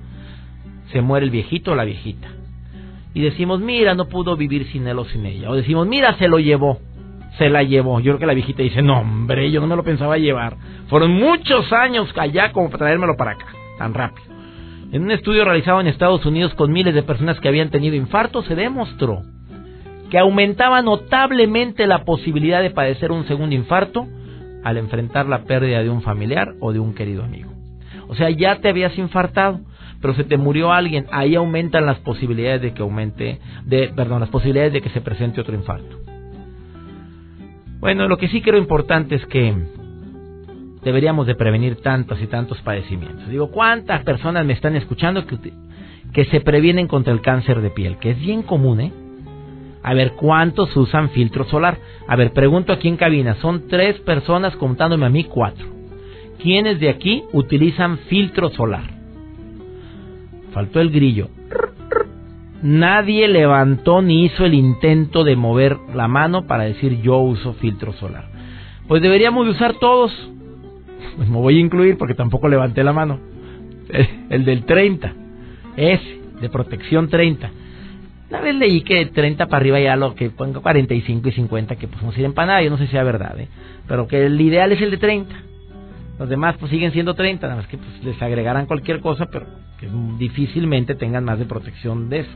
se 0.91 1.01
muere 1.01 1.25
el 1.25 1.31
viejito 1.31 1.71
o 1.71 1.75
la 1.75 1.85
viejita 1.85 2.27
y 3.13 3.21
decimos, 3.21 3.59
mira, 3.59 3.93
no 3.93 4.05
pudo 4.05 4.37
vivir 4.37 4.67
sin 4.71 4.87
él 4.87 4.97
o 4.99 5.05
sin 5.05 5.25
ella. 5.25 5.49
O 5.49 5.55
decimos, 5.55 5.87
mira, 5.87 6.15
se 6.17 6.27
lo 6.27 6.39
llevó, 6.39 6.79
se 7.37 7.49
la 7.49 7.63
llevó. 7.63 7.99
Yo 7.99 8.13
creo 8.13 8.19
que 8.19 8.25
la 8.25 8.33
viejita 8.33 8.63
dice, 8.63 8.81
no, 8.81 8.99
hombre, 8.99 9.51
yo 9.51 9.59
no 9.59 9.67
me 9.67 9.75
lo 9.75 9.83
pensaba 9.83 10.17
llevar. 10.17 10.55
Fueron 10.87 11.11
muchos 11.11 11.71
años 11.73 12.09
allá 12.17 12.51
como 12.51 12.69
para 12.69 12.85
traérmelo 12.85 13.15
para 13.17 13.31
acá, 13.31 13.47
tan 13.77 13.93
rápido. 13.93 14.30
En 14.91 15.03
un 15.03 15.11
estudio 15.11 15.45
realizado 15.45 15.79
en 15.79 15.87
Estados 15.87 16.25
Unidos 16.25 16.53
con 16.53 16.73
miles 16.73 16.93
de 16.93 17.03
personas 17.03 17.39
que 17.39 17.47
habían 17.47 17.69
tenido 17.69 17.95
infarto, 17.95 18.43
se 18.43 18.55
demostró 18.55 19.21
que 20.09 20.19
aumentaba 20.19 20.81
notablemente 20.81 21.87
la 21.87 22.03
posibilidad 22.03 22.61
de 22.61 22.71
padecer 22.71 23.13
un 23.13 23.25
segundo 23.25 23.55
infarto 23.55 24.05
al 24.65 24.75
enfrentar 24.75 25.27
la 25.27 25.43
pérdida 25.45 25.81
de 25.81 25.89
un 25.89 26.01
familiar 26.01 26.55
o 26.59 26.73
de 26.73 26.79
un 26.79 26.93
querido 26.93 27.23
amigo. 27.23 27.49
O 28.09 28.15
sea, 28.15 28.29
ya 28.29 28.57
te 28.57 28.67
habías 28.67 28.97
infartado, 28.97 29.61
pero 30.01 30.13
se 30.13 30.25
te 30.25 30.35
murió 30.35 30.73
alguien, 30.73 31.05
ahí 31.13 31.35
aumentan 31.35 31.85
las 31.85 31.99
posibilidades 31.99 32.61
de 32.61 32.73
que 32.73 32.81
aumente, 32.81 33.39
de, 33.63 33.93
perdón, 33.95 34.19
las 34.19 34.29
posibilidades 34.29 34.73
de 34.73 34.81
que 34.81 34.89
se 34.89 34.99
presente 34.99 35.39
otro 35.39 35.55
infarto. 35.55 35.99
Bueno, 37.79 38.09
lo 38.09 38.17
que 38.17 38.27
sí 38.27 38.41
creo 38.41 38.59
importante 38.59 39.15
es 39.15 39.25
que 39.27 39.55
deberíamos 40.83 41.27
de 41.27 41.35
prevenir 41.35 41.81
tantos 41.81 42.21
y 42.21 42.27
tantos 42.27 42.59
padecimientos. 42.61 43.27
Digo, 43.29 43.51
¿cuántas 43.51 44.03
personas 44.03 44.45
me 44.45 44.53
están 44.53 44.75
escuchando 44.75 45.25
que, 45.25 45.37
que 46.13 46.25
se 46.25 46.41
previenen 46.41 46.87
contra 46.87 47.13
el 47.13 47.21
cáncer 47.21 47.61
de 47.61 47.69
piel? 47.69 47.97
Que 47.97 48.11
es 48.11 48.19
bien 48.19 48.43
común, 48.43 48.81
¿eh? 48.81 48.91
A 49.83 49.93
ver, 49.93 50.13
¿cuántos 50.13 50.75
usan 50.77 51.09
filtro 51.09 51.43
solar? 51.45 51.77
A 52.07 52.15
ver, 52.15 52.33
pregunto 52.33 52.71
aquí 52.71 52.87
en 52.87 52.97
cabina, 52.97 53.35
son 53.35 53.67
tres 53.67 53.99
personas 54.01 54.55
contándome 54.55 55.05
a 55.05 55.09
mí 55.09 55.23
cuatro. 55.23 55.65
¿Quiénes 56.41 56.79
de 56.79 56.89
aquí 56.89 57.23
utilizan 57.33 57.97
filtro 58.09 58.49
solar? 58.49 58.83
Faltó 60.53 60.81
el 60.81 60.91
grillo. 60.91 61.29
Nadie 62.61 63.27
levantó 63.27 64.01
ni 64.03 64.25
hizo 64.25 64.45
el 64.45 64.53
intento 64.53 65.23
de 65.23 65.35
mover 65.35 65.77
la 65.95 66.07
mano 66.07 66.45
para 66.45 66.63
decir 66.63 67.01
yo 67.01 67.17
uso 67.17 67.53
filtro 67.53 67.93
solar. 67.93 68.25
Pues 68.87 69.01
deberíamos 69.01 69.45
de 69.45 69.51
usar 69.51 69.75
todos. 69.79 70.30
Pues 71.15 71.29
me 71.29 71.37
voy 71.37 71.57
a 71.57 71.61
incluir 71.61 71.97
porque 71.97 72.15
tampoco 72.15 72.47
levanté 72.47 72.83
la 72.83 72.93
mano. 72.93 73.19
El 74.29 74.45
del 74.45 74.65
30. 74.65 75.13
Ese, 75.75 76.19
de 76.39 76.49
protección 76.49 77.09
30. 77.09 77.51
Una 78.29 78.41
vez 78.41 78.55
leí 78.55 78.81
que 78.81 79.05
30 79.07 79.47
para 79.47 79.57
arriba 79.57 79.79
ya 79.79 79.97
lo 79.97 80.15
que 80.15 80.29
pongo 80.29 80.61
45 80.61 81.27
y 81.27 81.31
50 81.33 81.75
que 81.75 81.87
pues 81.87 82.01
no 82.01 82.13
sirven 82.13 82.33
para 82.33 82.47
nada, 82.47 82.61
yo 82.61 82.69
no 82.69 82.77
sé 82.77 82.87
si 82.87 82.95
es 82.95 83.03
verdad, 83.03 83.37
¿eh? 83.37 83.49
pero 83.89 84.07
que 84.07 84.25
el 84.25 84.39
ideal 84.39 84.71
es 84.71 84.81
el 84.81 84.89
de 84.89 84.97
30. 84.97 85.35
Los 86.17 86.29
demás 86.29 86.55
pues 86.57 86.71
siguen 86.71 86.93
siendo 86.93 87.13
30, 87.13 87.45
nada 87.45 87.59
más 87.59 87.67
que 87.67 87.77
pues 87.77 88.03
les 88.05 88.21
agregarán 88.21 88.67
cualquier 88.67 89.01
cosa, 89.01 89.25
pero 89.25 89.47
que 89.77 89.89
difícilmente 90.17 90.95
tengan 90.95 91.25
más 91.25 91.39
de 91.39 91.45
protección 91.45 92.09
de 92.09 92.19
eso. 92.19 92.31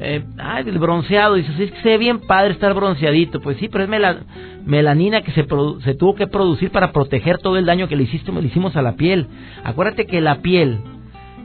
Eh, 0.00 0.22
ay, 0.38 0.64
el 0.68 0.78
bronceado, 0.78 1.34
dices, 1.34 1.58
es 1.58 1.72
que 1.72 1.82
se 1.82 1.88
ve 1.88 1.98
bien 1.98 2.20
padre 2.20 2.52
estar 2.52 2.72
bronceadito. 2.74 3.40
Pues 3.40 3.56
sí, 3.58 3.68
pero 3.68 3.84
es 3.84 4.16
melanina 4.64 5.22
que 5.22 5.32
se, 5.32 5.46
se 5.84 5.94
tuvo 5.94 6.14
que 6.14 6.26
producir 6.26 6.70
para 6.70 6.92
proteger 6.92 7.38
todo 7.38 7.56
el 7.56 7.66
daño 7.66 7.88
que 7.88 7.96
le, 7.96 8.04
hiciste, 8.04 8.32
le 8.32 8.46
hicimos 8.46 8.76
a 8.76 8.82
la 8.82 8.96
piel. 8.96 9.26
Acuérdate 9.64 10.06
que 10.06 10.20
la 10.20 10.36
piel 10.36 10.78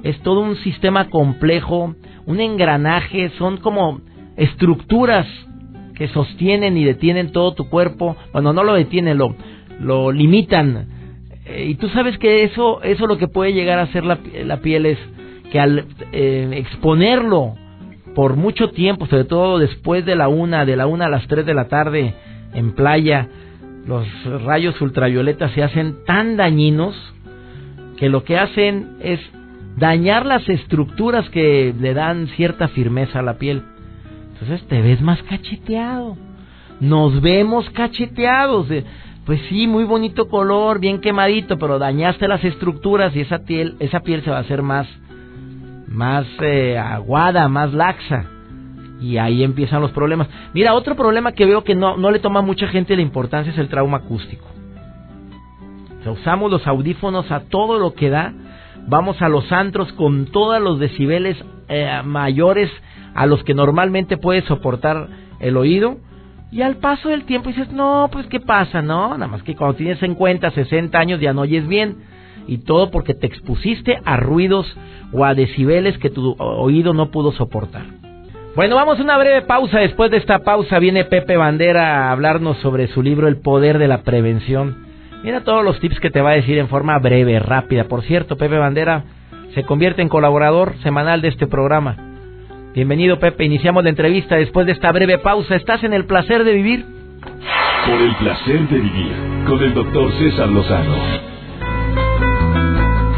es 0.04 0.20
todo 0.22 0.42
un 0.42 0.58
sistema 0.58 1.10
complejo, 1.10 1.96
un 2.26 2.40
engranaje, 2.40 3.32
son 3.38 3.58
como 3.58 4.02
estructuras 4.38 5.28
que 5.96 6.08
sostienen 6.10 6.78
y 6.78 6.84
detienen 6.84 7.32
todo 7.32 7.54
tu 7.54 7.70
cuerpo. 7.70 8.16
Bueno, 8.34 8.54
no 8.54 8.64
lo 8.64 8.74
detienen, 8.74 9.18
lo, 9.18 9.36
lo 9.80 10.12
limitan. 10.12 10.88
Eh, 11.46 11.68
y 11.70 11.76
tú 11.76 11.90
sabes 11.90 12.18
que 12.20 12.44
eso, 12.44 12.84
eso 12.84 13.08
lo 13.08 13.18
que 13.18 13.28
puede 13.28 13.54
llegar 13.54 13.80
a 13.80 13.84
hacer 13.84 14.06
la, 14.06 14.20
la 14.46 14.58
piel 14.58 14.86
es 14.86 15.00
que 15.52 15.60
al 15.60 15.86
eh, 16.12 16.50
exponerlo 16.54 17.56
por 18.16 18.36
mucho 18.36 18.70
tiempo, 18.70 19.06
sobre 19.08 19.26
todo 19.26 19.60
después 19.60 20.06
de 20.06 20.16
la 20.16 20.28
una, 20.28 20.66
de 20.66 20.76
la 20.76 20.88
una 20.88 21.06
a 21.06 21.10
las 21.10 21.28
tres 21.28 21.46
de 21.46 21.54
la 21.54 21.68
tarde 21.68 22.14
en 22.54 22.74
playa, 22.74 23.28
los 23.88 24.08
rayos 24.44 24.80
ultravioletas 24.82 25.52
se 25.52 25.64
hacen 25.64 26.06
tan 26.06 26.38
dañinos 26.38 26.96
que 27.98 28.10
lo 28.10 28.24
que 28.24 28.38
hacen 28.38 28.98
es 29.02 29.20
dañar 29.78 30.26
las 30.26 30.48
estructuras 30.48 31.30
que 31.30 31.74
le 31.78 31.94
dan 31.94 32.28
cierta 32.36 32.68
firmeza 32.70 33.20
a 33.20 33.24
la 33.24 33.38
piel. 33.38 33.64
Entonces 34.34 34.68
te 34.68 34.82
ves 34.82 35.02
más 35.02 35.22
cacheteado. 35.24 36.18
Nos 36.80 37.22
vemos 37.22 37.70
cacheteados. 37.72 38.68
Pues 39.26 39.40
sí, 39.48 39.68
muy 39.68 39.86
bonito 39.86 40.28
color, 40.28 40.80
bien 40.80 41.00
quemadito, 41.00 41.58
pero 41.58 41.80
dañaste 41.80 42.28
las 42.28 42.44
estructuras 42.44 43.16
y 43.16 43.22
esa 43.22 43.40
piel, 43.40 43.76
esa 43.80 44.02
piel 44.02 44.22
se 44.24 44.30
va 44.30 44.38
a 44.38 44.42
hacer 44.42 44.62
más, 44.62 44.88
más 45.94 46.26
eh, 46.42 46.78
aguada, 46.78 47.48
más 47.48 47.74
laxa. 47.74 48.26
Y 49.00 49.18
ahí 49.18 49.44
empiezan 49.44 49.82
los 49.82 49.92
problemas. 49.92 50.28
Mira, 50.54 50.74
otro 50.74 50.96
problema 50.96 51.34
que 51.34 51.46
veo 51.46 51.64
que 51.64 51.76
no, 51.76 51.98
no 51.98 52.12
le 52.12 52.20
toma 52.20 52.42
mucha 52.42 52.68
gente 52.68 52.96
la 52.96 53.02
importancia 53.02 53.52
es 53.52 53.60
el 53.60 53.70
trauma 53.70 53.98
acústico. 53.98 54.46
O 56.00 56.04
sea, 56.04 56.12
usamos 56.12 56.52
los 56.52 56.66
audífonos 56.68 57.32
a 57.32 57.42
todo 57.42 57.80
lo 57.80 57.94
que 57.94 58.10
da 58.10 58.34
vamos 58.88 59.22
a 59.22 59.30
los 59.30 59.52
antros 59.52 59.92
con 59.94 60.26
todos 60.26 60.62
los 60.62 60.80
decibeles 60.80 61.38
eh, 61.70 62.02
mayores 62.04 62.70
a 63.14 63.26
los 63.26 63.44
que 63.44 63.54
normalmente 63.54 64.18
puede 64.18 64.42
soportar 64.44 65.08
el 65.40 65.58
oído. 65.58 65.98
Y 66.52 66.62
al 66.62 66.78
paso 66.78 67.10
del 67.10 67.24
tiempo 67.24 67.50
dices, 67.50 67.72
no, 67.72 68.10
pues 68.12 68.28
qué 68.28 68.40
pasa, 68.40 68.82
no, 68.82 69.18
nada 69.18 69.28
más 69.28 69.44
que 69.44 69.56
cuando 69.56 69.76
tienes 69.76 70.00
50, 70.00 70.52
60 70.52 70.98
años 70.98 71.20
ya 71.20 71.34
no 71.34 71.42
oyes 71.42 71.68
bien. 71.68 71.98
Y 72.48 72.60
todo 72.60 72.92
porque 72.92 73.14
te 73.14 73.28
expusiste 73.28 73.98
a 74.06 74.18
ruidos 74.18 74.76
o 75.12 75.26
a 75.26 75.34
decibeles 75.34 75.98
que 75.98 76.10
tu 76.10 76.36
oído 76.40 76.94
no 76.94 77.12
pudo 77.12 77.32
soportar. 77.32 77.86
Bueno, 78.56 78.76
vamos 78.76 79.00
a 79.00 79.04
una 79.04 79.18
breve 79.18 79.42
pausa. 79.44 79.80
Después 79.80 80.12
de 80.12 80.18
esta 80.18 80.40
pausa 80.40 80.78
viene 80.78 81.06
Pepe 81.06 81.38
Bandera 81.38 82.08
a 82.08 82.12
hablarnos 82.12 82.58
sobre 82.58 82.88
su 82.88 83.02
libro 83.02 83.28
El 83.28 83.38
Poder 83.38 83.80
de 83.80 83.88
la 83.88 84.04
Prevención. 84.04 84.86
Mira 85.24 85.44
todos 85.44 85.64
los 85.64 85.80
tips 85.80 86.00
que 86.00 86.12
te 86.12 86.22
va 86.22 86.32
a 86.32 86.36
decir 86.36 86.58
en 86.58 86.68
forma 86.68 87.00
breve, 87.00 87.40
rápida. 87.40 87.86
Por 87.86 88.04
cierto, 88.04 88.38
Pepe 88.38 88.58
Bandera 88.58 89.06
se 89.56 89.64
convierte 89.64 90.02
en 90.02 90.10
colaborador 90.10 90.76
semanal 90.84 91.22
de 91.22 91.30
este 91.30 91.48
programa. 91.48 91.96
Bienvenido, 92.76 93.20
Pepe. 93.20 93.46
Iniciamos 93.46 93.84
la 93.84 93.90
entrevista 93.90 94.36
después 94.36 94.66
de 94.66 94.74
esta 94.74 94.92
breve 94.92 95.18
pausa. 95.18 95.56
¿Estás 95.56 95.84
en 95.84 95.94
el 95.94 96.06
placer 96.06 96.44
de 96.44 96.54
vivir? 96.54 96.86
Por 97.88 98.02
el 98.02 98.16
placer 98.16 98.68
de 98.68 98.80
vivir, 98.80 99.14
con 99.48 99.64
el 99.64 99.74
doctor 99.74 100.12
César 100.20 100.50
Lozano. 100.50 101.33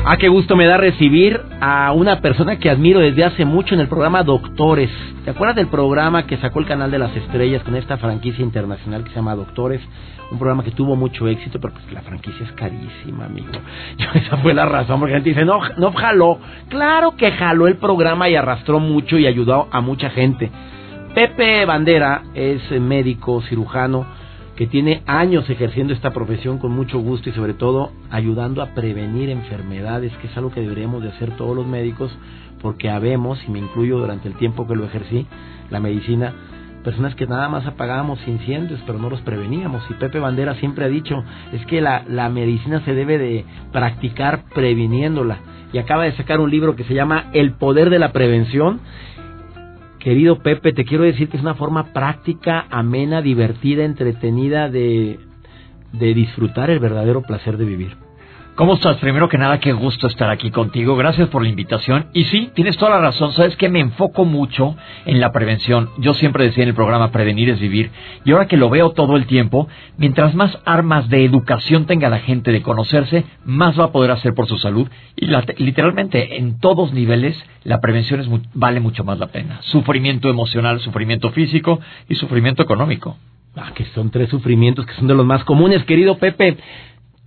Ah, 0.07 0.17
qué 0.17 0.27
gusto 0.27 0.55
me 0.55 0.67
da 0.67 0.77
recibir 0.77 1.41
a 1.61 1.91
una 1.91 2.21
persona 2.21 2.59
que 2.59 2.69
admiro 2.69 2.99
desde 2.99 3.23
hace 3.23 3.43
mucho 3.43 3.73
en 3.73 3.81
el 3.81 3.87
programa 3.87 4.21
Doctores. 4.21 4.91
¿Te 5.23 5.31
acuerdas 5.31 5.55
del 5.55 5.65
programa 5.65 6.27
que 6.27 6.37
sacó 6.37 6.59
el 6.59 6.67
canal 6.67 6.91
de 6.91 6.99
las 6.99 7.15
estrellas 7.15 7.63
con 7.63 7.75
esta 7.75 7.97
franquicia 7.97 8.43
internacional 8.43 9.03
que 9.03 9.09
se 9.09 9.15
llama 9.15 9.33
Doctores? 9.33 9.81
Un 10.29 10.37
programa 10.37 10.63
que 10.63 10.69
tuvo 10.69 10.95
mucho 10.95 11.27
éxito, 11.27 11.59
pero 11.59 11.73
pues 11.73 11.91
la 11.91 12.03
franquicia 12.03 12.45
es 12.45 12.51
carísima, 12.51 13.25
amigo. 13.25 13.47
esa 14.13 14.37
fue 14.37 14.53
la 14.53 14.67
razón, 14.67 14.99
porque 14.99 15.13
la 15.13 15.17
gente 15.21 15.31
dice, 15.31 15.43
no, 15.43 15.59
no 15.77 15.91
jaló. 15.93 16.37
Claro 16.69 17.15
que 17.17 17.31
jaló 17.31 17.65
el 17.65 17.77
programa 17.77 18.29
y 18.29 18.35
arrastró 18.35 18.79
mucho 18.79 19.17
y 19.17 19.25
ayudó 19.25 19.69
a 19.71 19.81
mucha 19.81 20.11
gente. 20.11 20.51
Pepe 21.15 21.65
Bandera 21.65 22.21
es 22.35 22.61
médico, 22.79 23.41
cirujano, 23.41 24.05
que 24.55 24.67
tiene 24.67 25.03
años 25.05 25.49
ejerciendo 25.49 25.93
esta 25.93 26.11
profesión 26.11 26.59
con 26.59 26.71
mucho 26.71 26.99
gusto 26.99 27.29
y 27.29 27.33
sobre 27.33 27.53
todo 27.53 27.91
ayudando 28.09 28.61
a 28.61 28.73
prevenir 28.73 29.29
enfermedades, 29.29 30.13
que 30.17 30.27
es 30.27 30.37
algo 30.37 30.51
que 30.51 30.61
deberíamos 30.61 31.03
de 31.03 31.09
hacer 31.09 31.31
todos 31.31 31.55
los 31.55 31.67
médicos, 31.67 32.15
porque 32.61 32.89
habemos, 32.89 33.39
y 33.47 33.51
me 33.51 33.59
incluyo 33.59 33.99
durante 33.99 34.27
el 34.27 34.35
tiempo 34.35 34.65
que 34.67 34.75
lo 34.75 34.85
ejercí, 34.85 35.27
la 35.69 35.79
medicina, 35.79 36.33
personas 36.83 37.15
que 37.15 37.27
nada 37.27 37.49
más 37.49 37.65
apagábamos 37.65 38.25
incendios, 38.27 38.79
pero 38.85 38.97
no 38.97 39.09
los 39.09 39.21
preveníamos. 39.21 39.83
Y 39.89 39.95
Pepe 39.95 40.19
Bandera 40.19 40.55
siempre 40.55 40.85
ha 40.85 40.87
dicho, 40.87 41.23
es 41.51 41.65
que 41.65 41.81
la, 41.81 42.05
la 42.07 42.29
medicina 42.29 42.81
se 42.85 42.93
debe 42.93 43.17
de 43.17 43.43
practicar 43.73 44.45
previniéndola. 44.53 45.39
Y 45.73 45.79
acaba 45.79 46.03
de 46.05 46.13
sacar 46.13 46.39
un 46.39 46.49
libro 46.49 46.75
que 46.75 46.85
se 46.85 46.93
llama 46.93 47.25
El 47.33 47.53
Poder 47.53 47.89
de 47.89 47.99
la 47.99 48.13
Prevención, 48.13 48.79
Querido 50.05 50.37
Pepe, 50.37 50.71
te 50.71 50.85
quiero 50.85 51.03
decir 51.03 51.29
que 51.29 51.37
es 51.37 51.41
una 51.41 51.55
forma 51.55 51.91
práctica, 51.91 52.67
amena, 52.69 53.23
divertida, 53.23 53.85
entretenida 53.85 54.69
de, 54.69 55.19
de 55.93 56.13
disfrutar 56.13 56.69
el 56.69 56.77
verdadero 56.77 57.23
placer 57.23 57.57
de 57.57 57.65
vivir. 57.65 57.97
¿Cómo 58.55 58.75
estás? 58.75 58.95
Primero 58.99 59.27
que 59.27 59.37
nada, 59.37 59.59
qué 59.59 59.73
gusto 59.73 60.07
estar 60.07 60.29
aquí 60.29 60.49
contigo. 60.49 60.95
Gracias 60.95 61.27
por 61.27 61.43
la 61.43 61.49
invitación. 61.49 62.05
Y 62.13 62.23
sí, 62.23 62.51
tienes 62.55 62.77
toda 62.77 62.91
la 62.91 63.01
razón. 63.01 63.33
Sabes 63.33 63.57
que 63.57 63.67
me 63.67 63.81
enfoco 63.81 64.23
mucho 64.23 64.77
en 65.05 65.19
la 65.19 65.33
prevención. 65.33 65.89
Yo 65.97 66.13
siempre 66.13 66.45
decía 66.45 66.63
en 66.63 66.69
el 66.69 66.75
programa 66.75 67.11
prevenir 67.11 67.49
es 67.49 67.59
vivir. 67.59 67.91
Y 68.23 68.31
ahora 68.31 68.47
que 68.47 68.55
lo 68.55 68.69
veo 68.69 68.91
todo 68.91 69.17
el 69.17 69.25
tiempo, 69.25 69.67
mientras 69.97 70.35
más 70.35 70.57
armas 70.63 71.09
de 71.09 71.25
educación 71.25 71.85
tenga 71.85 72.07
la 72.07 72.19
gente 72.19 72.53
de 72.53 72.61
conocerse, 72.61 73.25
más 73.43 73.77
va 73.77 73.85
a 73.85 73.91
poder 73.91 74.11
hacer 74.11 74.33
por 74.33 74.47
su 74.47 74.57
salud. 74.57 74.87
Y 75.17 75.27
literalmente 75.57 76.37
en 76.37 76.57
todos 76.57 76.93
niveles, 76.93 77.37
la 77.65 77.81
prevención 77.81 78.21
es, 78.21 78.29
vale 78.53 78.79
mucho 78.79 79.03
más 79.03 79.19
la 79.19 79.27
pena. 79.27 79.59
Sufrimiento 79.63 80.29
emocional, 80.29 80.79
sufrimiento 80.79 81.31
físico 81.31 81.81
y 82.07 82.15
sufrimiento 82.15 82.63
económico. 82.63 83.17
Ah, 83.57 83.71
que 83.73 83.83
son 83.85 84.11
tres 84.11 84.29
sufrimientos 84.29 84.85
que 84.85 84.93
son 84.93 85.07
de 85.07 85.13
los 85.13 85.25
más 85.25 85.43
comunes, 85.43 85.83
querido 85.83 86.17
Pepe. 86.17 86.57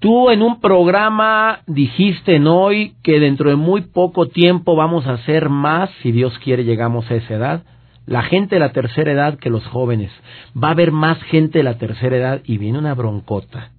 Tú 0.00 0.30
en 0.30 0.42
un 0.42 0.60
programa 0.60 1.60
dijiste 1.66 2.36
en 2.36 2.46
hoy 2.46 2.94
que 3.02 3.18
dentro 3.18 3.50
de 3.50 3.56
muy 3.56 3.80
poco 3.82 4.28
tiempo 4.28 4.76
vamos 4.76 5.06
a 5.06 5.14
hacer 5.14 5.48
más, 5.48 5.90
si 6.02 6.12
Dios 6.12 6.38
quiere 6.38 6.64
llegamos 6.64 7.10
a 7.10 7.16
esa 7.16 7.34
edad, 7.34 7.62
la 8.06 8.22
gente 8.22 8.56
de 8.56 8.60
la 8.60 8.72
tercera 8.72 9.10
edad 9.12 9.38
que 9.38 9.50
los 9.50 9.66
jóvenes. 9.66 10.12
Va 10.56 10.68
a 10.68 10.72
haber 10.72 10.92
más 10.92 11.20
gente 11.24 11.58
de 11.58 11.64
la 11.64 11.78
tercera 11.78 12.16
edad 12.16 12.40
y 12.44 12.58
viene 12.58 12.78
una 12.78 12.94
broncota. 12.94 13.72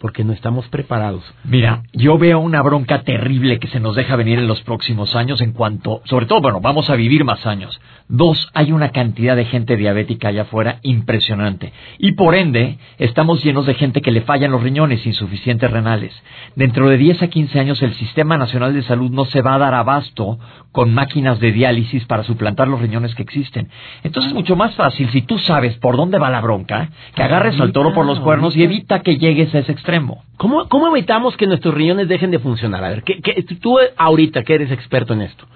porque 0.00 0.24
no 0.24 0.32
estamos 0.32 0.68
preparados. 0.68 1.24
Mira, 1.44 1.82
yo 1.92 2.18
veo 2.18 2.38
una 2.38 2.62
bronca 2.62 3.02
terrible 3.02 3.58
que 3.58 3.68
se 3.68 3.80
nos 3.80 3.96
deja 3.96 4.14
venir 4.16 4.38
en 4.38 4.46
los 4.46 4.60
próximos 4.62 5.16
años 5.16 5.40
en 5.40 5.52
cuanto, 5.52 6.02
sobre 6.04 6.26
todo, 6.26 6.40
bueno, 6.42 6.60
vamos 6.60 6.90
a 6.90 6.96
vivir 6.96 7.24
más 7.24 7.46
años. 7.46 7.80
Dos, 8.08 8.48
hay 8.54 8.70
una 8.70 8.90
cantidad 8.90 9.34
de 9.34 9.46
gente 9.46 9.76
diabética 9.76 10.28
allá 10.28 10.42
afuera 10.42 10.78
impresionante. 10.82 11.72
Y 11.98 12.12
por 12.12 12.36
ende, 12.36 12.78
estamos 12.98 13.42
llenos 13.42 13.66
de 13.66 13.74
gente 13.74 14.00
que 14.00 14.12
le 14.12 14.20
fallan 14.20 14.52
los 14.52 14.62
riñones 14.62 15.04
insuficientes 15.04 15.68
renales. 15.68 16.14
Dentro 16.54 16.88
de 16.88 16.98
10 16.98 17.22
a 17.22 17.26
15 17.26 17.58
años 17.58 17.82
el 17.82 17.94
Sistema 17.94 18.38
Nacional 18.38 18.74
de 18.74 18.84
Salud 18.84 19.10
no 19.10 19.24
se 19.24 19.42
va 19.42 19.54
a 19.54 19.58
dar 19.58 19.74
abasto 19.74 20.38
con 20.70 20.94
máquinas 20.94 21.40
de 21.40 21.50
diálisis 21.50 22.04
para 22.04 22.22
suplantar 22.22 22.68
los 22.68 22.80
riñones 22.80 23.14
que 23.16 23.22
existen. 23.22 23.70
Entonces 24.04 24.30
es 24.30 24.34
mucho 24.34 24.54
más 24.54 24.76
fácil, 24.76 25.10
si 25.10 25.22
tú 25.22 25.38
sabes 25.38 25.76
por 25.78 25.96
dónde 25.96 26.18
va 26.18 26.30
la 26.30 26.40
bronca, 26.40 26.90
que 27.14 27.22
agarres 27.24 27.60
al 27.60 27.72
toro 27.72 27.92
por 27.92 28.06
los 28.06 28.20
cuernos 28.20 28.56
y 28.56 28.62
evita 28.62 29.00
que 29.00 29.18
llegues 29.18 29.52
a 29.52 29.58
ese 29.58 29.72
extremo. 29.72 30.22
¿Cómo, 30.36 30.68
cómo 30.68 30.88
evitamos 30.88 31.36
que 31.36 31.48
nuestros 31.48 31.74
riñones 31.74 32.06
dejen 32.06 32.30
de 32.30 32.38
funcionar? 32.38 32.84
A 32.84 32.90
ver, 32.90 33.02
¿qué, 33.02 33.20
qué, 33.20 33.42
tú 33.60 33.78
ahorita 33.96 34.44
que 34.44 34.54
eres 34.54 34.70
experto 34.70 35.14
en 35.14 35.22
esto, 35.22 35.48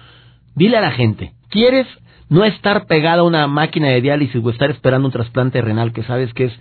dile 0.55 0.77
a 0.77 0.81
la 0.81 0.91
gente, 0.91 1.31
¿quieres 1.49 1.87
no 2.31 2.45
estar 2.45 2.87
pegado 2.87 3.23
a 3.23 3.25
una 3.25 3.45
máquina 3.47 3.89
de 3.89 3.99
diálisis 3.99 4.41
o 4.41 4.49
estar 4.49 4.71
esperando 4.71 5.05
un 5.05 5.11
trasplante 5.11 5.61
renal 5.61 5.91
que 5.91 6.01
sabes 6.03 6.33
que 6.33 6.45
es 6.45 6.59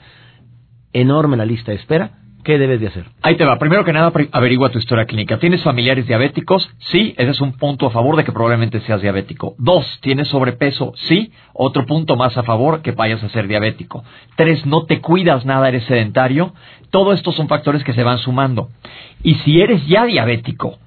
enorme 0.92 1.36
la 1.36 1.46
lista 1.46 1.70
de 1.70 1.78
espera? 1.78 2.10
¿Qué 2.42 2.58
debes 2.58 2.80
de 2.80 2.88
hacer? 2.88 3.04
Ahí 3.22 3.36
te 3.36 3.44
va. 3.44 3.56
Primero 3.58 3.84
que 3.84 3.92
nada, 3.92 4.10
averigua 4.32 4.70
tu 4.70 4.80
historia 4.80 5.04
clínica. 5.04 5.38
¿Tienes 5.38 5.62
familiares 5.62 6.08
diabéticos? 6.08 6.68
Sí, 6.90 7.14
ese 7.16 7.30
es 7.30 7.40
un 7.40 7.52
punto 7.52 7.86
a 7.86 7.90
favor 7.90 8.16
de 8.16 8.24
que 8.24 8.32
probablemente 8.32 8.80
seas 8.80 9.00
diabético. 9.00 9.54
Dos, 9.58 9.86
¿tienes 10.00 10.26
sobrepeso? 10.26 10.92
Sí, 10.96 11.32
otro 11.52 11.86
punto 11.86 12.16
más 12.16 12.36
a 12.36 12.42
favor 12.42 12.82
que 12.82 12.90
vayas 12.90 13.22
a 13.22 13.28
ser 13.28 13.46
diabético. 13.46 14.02
Tres, 14.34 14.66
no 14.66 14.86
te 14.86 15.00
cuidas 15.00 15.44
nada, 15.46 15.68
eres 15.68 15.84
sedentario. 15.84 16.52
Todo 16.90 17.12
estos 17.12 17.36
son 17.36 17.46
factores 17.46 17.84
que 17.84 17.92
se 17.92 18.02
van 18.02 18.18
sumando. 18.18 18.70
Y 19.22 19.34
si 19.36 19.60
eres 19.60 19.86
ya 19.86 20.04
diabético, 20.04 20.78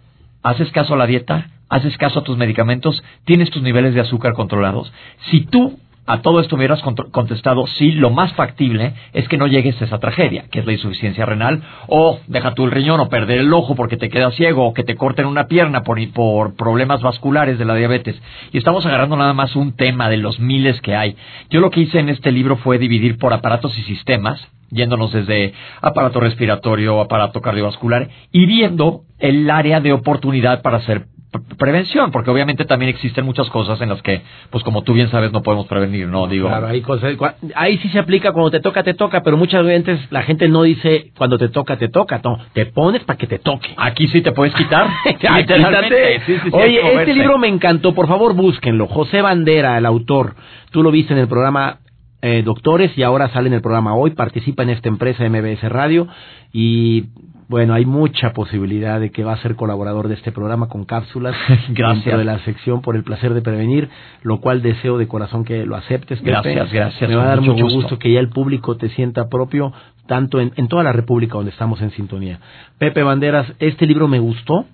¿haces 0.42 0.72
caso 0.72 0.96
a 0.96 0.98
la 0.98 1.08
dieta? 1.08 1.52
¿Haces 1.74 1.98
caso 1.98 2.20
a 2.20 2.24
tus 2.24 2.38
medicamentos? 2.38 3.04
¿Tienes 3.26 3.50
tus 3.50 3.64
niveles 3.64 3.96
de 3.96 4.02
azúcar 4.02 4.34
controlados? 4.34 4.94
Si 5.32 5.42
tú 5.42 5.80
a 6.06 6.22
todo 6.22 6.40
esto 6.40 6.56
hubieras 6.56 6.84
contestado, 6.84 7.66
sí, 7.66 7.94
lo 7.94 8.12
más 8.12 8.32
factible 8.34 8.94
es 9.12 9.28
que 9.28 9.40
no 9.40 9.48
llegues 9.48 9.82
a 9.82 9.86
esa 9.86 9.98
tragedia, 9.98 10.46
que 10.52 10.60
es 10.60 10.68
la 10.68 10.74
insuficiencia 10.74 11.26
renal, 11.26 11.64
o 11.88 12.20
deja 12.28 12.54
tú 12.54 12.66
el 12.66 12.72
riñón, 12.72 13.00
o 13.00 13.10
perder 13.10 13.40
el 13.40 13.52
ojo 13.52 13.74
porque 13.74 13.98
te 13.98 14.10
quedas 14.10 14.36
ciego, 14.36 14.68
o 14.68 14.74
que 14.76 14.84
te 14.84 14.96
corten 14.96 15.26
una 15.26 15.48
pierna 15.48 15.82
por, 15.82 15.98
por 16.14 16.56
problemas 16.56 17.02
vasculares 17.02 17.58
de 17.58 17.66
la 17.66 17.74
diabetes. 17.74 18.22
Y 18.52 18.60
estamos 18.60 18.86
agarrando 18.86 19.16
nada 19.16 19.34
más 19.34 19.56
un 19.56 19.76
tema 19.76 20.10
de 20.10 20.18
los 20.18 20.40
miles 20.40 20.80
que 20.80 20.96
hay. 20.96 21.16
Yo 21.50 21.60
lo 21.60 21.72
que 21.72 21.80
hice 21.80 21.98
en 21.98 22.10
este 22.10 22.32
libro 22.32 22.58
fue 22.58 22.78
dividir 22.78 23.18
por 23.18 23.34
aparatos 23.34 23.76
y 23.80 23.82
sistemas, 23.82 24.48
yéndonos 24.70 25.12
desde 25.12 25.54
aparato 25.82 26.20
respiratorio, 26.20 27.02
aparato 27.02 27.42
cardiovascular, 27.42 28.10
y 28.32 28.46
viendo 28.46 29.06
el 29.18 29.50
área 29.50 29.80
de 29.80 29.92
oportunidad 29.92 30.62
para 30.62 30.78
hacer 30.78 31.08
prevención, 31.58 32.12
porque 32.12 32.30
obviamente 32.30 32.66
también 32.66 32.90
existen 32.90 33.26
muchas 33.26 33.50
cosas 33.50 33.80
en 33.82 33.90
las 33.90 34.02
que, 34.02 34.22
pues 34.50 34.64
como 34.64 34.84
tú 34.84 34.94
bien 34.94 35.10
sabes, 35.10 35.32
no 35.32 35.42
podemos 35.42 35.68
prevenir, 35.68 36.08
¿no? 36.08 36.28
Digo. 36.28 36.48
Claro, 36.48 36.68
hay 36.68 36.82
cosas, 36.82 37.16
ahí 37.56 37.78
sí 37.80 37.90
se 37.90 38.00
aplica 38.00 38.32
cuando 38.32 38.52
te 38.52 38.60
toca, 38.60 38.84
te 38.84 38.94
toca, 38.94 39.24
pero 39.24 39.38
muchas 39.38 39.66
veces 39.66 40.00
la 40.12 40.24
gente 40.24 40.48
no 40.48 40.64
dice 40.64 41.12
cuando 41.18 41.38
te 41.38 41.50
toca, 41.50 41.78
te 41.78 41.90
toca, 41.90 42.22
no, 42.24 42.38
te 42.54 42.66
pones 42.68 43.04
para 43.04 43.18
que 43.18 43.28
te 43.28 43.40
toque. 43.40 43.70
Aquí 43.78 44.08
sí 44.08 44.22
te 44.22 44.32
puedes 44.32 44.54
quitar. 44.56 44.90
Literalmente. 45.06 46.22
Oye, 46.52 46.96
este 47.00 47.14
libro 47.14 47.38
me 47.38 47.48
encantó, 47.48 47.94
por 47.94 48.08
favor 48.08 48.34
búsquenlo. 48.34 48.88
José 48.88 49.22
Bandera, 49.22 49.78
el 49.78 49.86
autor, 49.86 50.36
tú 50.72 50.84
lo 50.84 50.92
viste 50.92 51.14
en 51.14 51.20
el 51.20 51.28
programa 51.28 51.80
eh, 52.22 52.42
Doctores 52.42 52.98
y 52.98 53.04
ahora 53.04 53.30
sale 53.30 53.48
en 53.48 53.54
el 53.54 53.62
programa 53.62 53.96
Hoy, 53.96 54.12
participa 54.12 54.64
en 54.64 54.70
esta 54.70 54.88
empresa 54.88 55.28
MBS 55.28 55.64
Radio 55.64 56.08
y 56.54 57.08
bueno, 57.54 57.76
hay 57.76 57.86
mucha 57.86 58.34
posibilidad 58.34 59.00
de 59.00 59.12
que 59.12 59.24
va 59.24 59.34
a 59.34 59.38
ser 59.38 59.56
colaborador 59.56 60.08
de 60.08 60.16
este 60.16 60.32
programa 60.32 60.70
con 60.70 60.86
cápsulas 60.86 61.36
gracias. 61.70 62.04
dentro 62.06 62.18
de 62.18 62.26
la 62.26 62.40
sección 62.40 62.82
por 62.82 62.96
el 62.96 63.04
placer 63.04 63.36
de 63.36 63.44
prevenir, 63.44 63.90
lo 64.24 64.42
cual 64.42 64.64
deseo 64.64 64.98
de 64.98 65.08
corazón 65.08 65.46
que 65.46 65.64
lo 65.64 65.76
aceptes. 65.76 66.20
Gracias, 66.24 66.74
gracias. 66.74 67.08
Me 67.08 67.16
va 67.16 67.26
a 67.26 67.28
dar 67.28 67.42
mucho 67.42 67.66
gusto. 67.66 68.00
que 68.00 68.12
ya 68.12 68.20
el 68.20 68.30
público 68.30 68.76
te 68.76 68.90
sienta 68.90 69.30
propio, 69.30 69.72
tanto 70.08 70.42
en, 70.42 70.52
en 70.56 70.68
toda 70.68 70.82
la 70.82 70.94
República 70.94 71.36
donde 71.36 71.52
estamos 71.52 71.80
en 71.84 71.92
sintonía. 71.92 72.40
Pepe 72.80 73.04
Banderas, 73.04 73.46
este 73.60 73.86
libro 73.86 74.08
me 74.08 74.18
gustó 74.18 74.66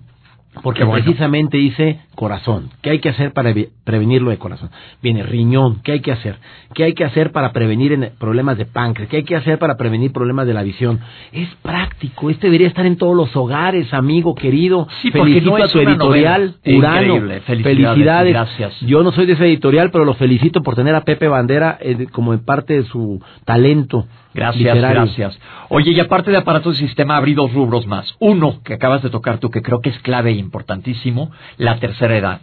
porque 0.62 0.86
precisamente 0.86 1.58
dice 1.58 2.00
corazón. 2.20 2.68
¿Qué 2.82 2.90
hay 2.90 2.98
que 2.98 3.08
hacer 3.08 3.32
para 3.32 3.54
prevenirlo 3.82 4.28
de 4.28 4.36
corazón? 4.36 4.68
Viene 5.02 5.22
riñón. 5.22 5.80
¿Qué 5.82 5.92
hay 5.92 6.00
que 6.00 6.12
hacer? 6.12 6.36
¿Qué 6.74 6.84
hay 6.84 6.92
que 6.92 7.02
hacer 7.02 7.32
para 7.32 7.50
prevenir 7.52 8.12
problemas 8.18 8.58
de 8.58 8.66
páncreas? 8.66 9.08
¿Qué 9.08 9.16
hay 9.16 9.22
que 9.22 9.36
hacer 9.36 9.58
para 9.58 9.78
prevenir 9.78 10.12
problemas 10.12 10.46
de 10.46 10.52
la 10.52 10.62
visión? 10.62 11.00
Es 11.32 11.48
práctico. 11.62 12.28
Este 12.28 12.48
debería 12.48 12.68
estar 12.68 12.84
en 12.84 12.98
todos 12.98 13.16
los 13.16 13.34
hogares, 13.34 13.94
amigo 13.94 14.34
querido. 14.34 14.86
Sí, 15.00 15.10
felicito 15.10 15.56
a 15.56 15.68
tu 15.68 15.78
editorial, 15.78 16.56
Urano. 16.66 17.40
Felicidades. 17.46 18.34
Gracias. 18.34 18.78
Yo 18.80 19.02
no 19.02 19.12
soy 19.12 19.24
de 19.24 19.32
ese 19.32 19.46
editorial, 19.46 19.90
pero 19.90 20.04
lo 20.04 20.12
felicito 20.12 20.62
por 20.62 20.74
tener 20.74 20.94
a 20.94 21.00
Pepe 21.00 21.26
Bandera 21.26 21.78
eh, 21.80 22.06
como 22.12 22.34
en 22.34 22.44
parte 22.44 22.74
de 22.74 22.84
su 22.84 23.22
talento. 23.46 24.06
Gracias, 24.32 24.76
gracias. 24.76 25.38
Oye, 25.70 25.90
y 25.90 26.00
aparte 26.00 26.30
de 26.30 26.36
aparatos 26.36 26.78
de 26.78 26.86
sistema, 26.86 27.16
abrí 27.16 27.34
dos 27.34 27.52
rubros 27.52 27.86
más. 27.86 28.14
Uno, 28.20 28.60
que 28.64 28.74
acabas 28.74 29.02
de 29.02 29.10
tocar 29.10 29.38
tú, 29.38 29.50
que 29.50 29.62
creo 29.62 29.80
que 29.80 29.90
es 29.90 29.98
clave 30.00 30.30
e 30.30 30.34
importantísimo, 30.34 31.32
la 31.56 31.80
tercera 31.80 32.09
edad. 32.16 32.40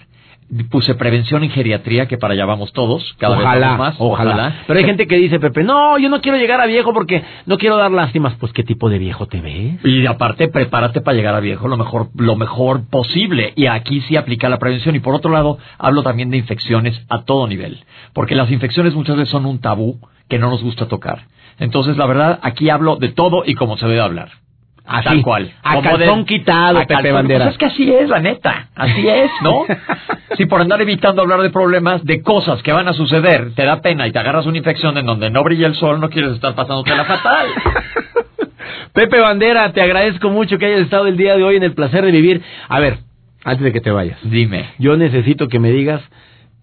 Puse 0.69 0.95
prevención 0.95 1.43
en 1.43 1.49
geriatría, 1.49 2.05
que 2.07 2.17
para 2.17 2.33
allá 2.33 2.45
vamos 2.45 2.71
todos, 2.71 3.15
cada 3.19 3.37
ojalá, 3.37 3.69
vez 3.69 3.77
más. 3.77 3.95
Ojalá. 3.99 4.63
Pero 4.65 4.79
hay 4.79 4.85
gente 4.85 5.05
que 5.05 5.17
dice, 5.17 5.41
Pepe, 5.41 5.61
no, 5.63 5.97
yo 5.97 6.07
no 6.07 6.21
quiero 6.21 6.37
llegar 6.37 6.61
a 6.61 6.65
viejo 6.65 6.93
porque 6.93 7.21
no 7.45 7.57
quiero 7.57 7.75
dar 7.75 7.91
lástimas. 7.91 8.35
Pues, 8.35 8.53
¿qué 8.53 8.63
tipo 8.63 8.89
de 8.89 8.97
viejo 8.97 9.25
te 9.25 9.41
ves? 9.41 9.83
Y 9.83 10.05
aparte, 10.05 10.47
prepárate 10.47 11.01
para 11.01 11.17
llegar 11.17 11.35
a 11.35 11.41
viejo 11.41 11.67
lo 11.67 11.75
mejor, 11.75 12.07
lo 12.15 12.37
mejor 12.37 12.89
posible. 12.89 13.51
Y 13.57 13.65
aquí 13.65 13.99
sí 14.01 14.15
aplica 14.15 14.47
la 14.47 14.57
prevención. 14.57 14.95
Y 14.95 14.99
por 14.99 15.15
otro 15.15 15.31
lado, 15.31 15.57
hablo 15.77 16.01
también 16.01 16.29
de 16.29 16.37
infecciones 16.37 16.97
a 17.09 17.23
todo 17.23 17.45
nivel. 17.47 17.83
Porque 18.13 18.35
las 18.35 18.49
infecciones 18.49 18.93
muchas 18.95 19.17
veces 19.17 19.29
son 19.29 19.45
un 19.45 19.59
tabú 19.59 19.99
que 20.29 20.39
no 20.39 20.49
nos 20.49 20.63
gusta 20.63 20.87
tocar. 20.87 21.25
Entonces, 21.59 21.97
la 21.97 22.05
verdad, 22.05 22.39
aquí 22.41 22.69
hablo 22.69 22.95
de 22.95 23.09
todo 23.09 23.43
y 23.45 23.55
como 23.55 23.75
se 23.75 23.85
debe 23.85 23.99
hablar. 23.99 24.29
Así, 24.87 25.03
Tal 25.03 25.21
cual. 25.21 25.51
A 25.63 25.81
calzón 25.81 26.25
quitado, 26.25 26.79
Pepe 26.87 27.11
Bandera. 27.11 27.45
Pues 27.45 27.55
es 27.55 27.59
que 27.59 27.65
así 27.65 27.91
es, 27.93 28.07
la 28.07 28.19
neta. 28.19 28.69
Así 28.73 29.07
es, 29.07 29.29
¿no? 29.41 29.65
si 30.37 30.45
por 30.45 30.61
andar 30.61 30.81
evitando 30.81 31.21
hablar 31.21 31.41
de 31.41 31.49
problemas, 31.49 32.03
de 32.05 32.21
cosas 32.21 32.63
que 32.63 32.71
van 32.71 32.87
a 32.87 32.93
suceder, 32.93 33.53
te 33.53 33.65
da 33.65 33.81
pena 33.81 34.07
y 34.07 34.11
te 34.11 34.19
agarras 34.19 34.45
una 34.45 34.57
infección 34.57 34.97
en 34.97 35.05
donde 35.05 35.29
no 35.29 35.43
brilla 35.43 35.67
el 35.67 35.75
sol, 35.75 35.99
no 35.99 36.09
quieres 36.09 36.31
estar 36.31 36.55
pasándote 36.55 36.95
la 36.95 37.03
fatal. 37.03 37.47
Pepe 38.93 39.19
Bandera, 39.19 39.73
te 39.73 39.81
agradezco 39.81 40.29
mucho 40.29 40.57
que 40.57 40.67
hayas 40.67 40.81
estado 40.81 41.07
el 41.07 41.17
día 41.17 41.35
de 41.35 41.43
hoy 41.43 41.57
en 41.57 41.63
el 41.63 41.73
placer 41.73 42.05
de 42.05 42.11
vivir. 42.11 42.41
A 42.69 42.79
ver, 42.79 42.99
antes 43.43 43.63
de 43.63 43.73
que 43.73 43.81
te 43.81 43.91
vayas. 43.91 44.17
Dime. 44.23 44.69
Yo 44.79 44.95
necesito 44.95 45.49
que 45.49 45.59
me 45.59 45.71
digas, 45.71 46.01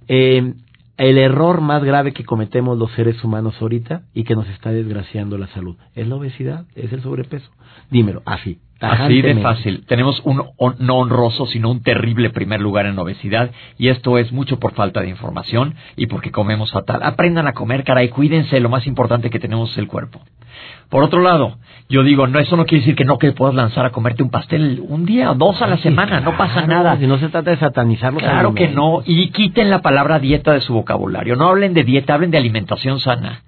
eh, 0.09 0.55
el 0.97 1.19
error 1.19 1.61
más 1.61 1.83
grave 1.83 2.13
que 2.13 2.25
cometemos 2.25 2.79
los 2.79 2.93
seres 2.93 3.23
humanos 3.25 3.57
ahorita 3.61 4.03
y 4.15 4.25
que 4.25 4.37
nos 4.37 4.49
está 4.49 4.71
desgraciando 4.71 5.39
la 5.39 5.49
salud. 5.49 5.77
¿Es 5.95 6.07
la 6.07 6.17
obesidad? 6.17 6.67
¿Es 6.75 6.93
el 6.93 7.03
sobrepeso? 7.03 7.51
Dímelo, 7.91 8.23
así. 8.27 8.61
Así 8.93 9.23
de 9.23 9.37
fácil. 9.37 9.85
Tenemos 9.87 10.21
un 10.25 10.45
no 10.79 10.97
honroso, 10.97 11.47
sino 11.47 11.71
un 11.71 11.83
terrible 11.83 12.31
primer 12.31 12.61
lugar 12.61 12.87
en 12.87 12.99
obesidad 12.99 13.51
y 13.79 13.89
esto 13.89 14.19
es 14.19 14.33
mucho 14.33 14.59
por 14.59 14.75
falta 14.75 15.01
de 15.01 15.09
información 15.09 15.75
y 15.97 16.07
porque 16.07 16.31
comemos 16.31 16.73
fatal. 16.73 17.03
Aprendan 17.03 17.47
a 17.47 17.53
comer, 17.53 17.85
caray, 17.85 18.09
cuídense, 18.09 18.61
lo 18.61 18.69
más 18.69 18.87
importante 18.87 19.31
que 19.31 19.39
tenemos 19.39 19.73
es 19.73 19.79
el 19.79 19.89
cuerpo. 19.89 20.21
Por 20.89 21.03
otro 21.03 21.21
lado, 21.21 21.59
yo 21.89 22.03
digo, 22.03 22.27
no, 22.27 22.39
eso 22.39 22.57
no 22.57 22.67
quiere 22.67 22.83
decir 22.83 22.95
que 22.95 23.05
no 23.05 23.19
que 23.19 23.33
puedas 23.33 23.55
lanzar 23.55 23.85
a 23.87 23.91
comerte 23.91 24.23
un 24.23 24.31
pastel 24.31 24.83
un 24.87 25.05
día 25.05 25.31
o 25.31 25.35
dos 25.35 25.61
a 25.61 25.67
la 25.67 25.79
semana, 25.79 26.21
no 26.21 26.37
pasa 26.37 26.67
nada. 26.67 26.97
Si 26.99 27.07
no 27.07 27.19
se 27.19 27.29
trata 27.29 27.51
de 27.51 27.57
satanizarlo. 27.57 28.21
Claro 28.21 28.55
que 28.55 28.69
no, 28.69 29.03
y 29.05 29.31
quiten 29.31 29.71
la 29.71 29.83
palabra 29.83 30.19
dieta 30.19 30.53
de 30.53 30.61
su 30.61 30.73
vocabulario. 30.73 31.37
No 31.37 31.49
hablen 31.49 31.75
de 31.75 31.85
dieta, 31.85 32.15
hablen 32.15 32.31
de 32.31 32.39
alimentación 32.39 33.01
sana. 33.01 33.43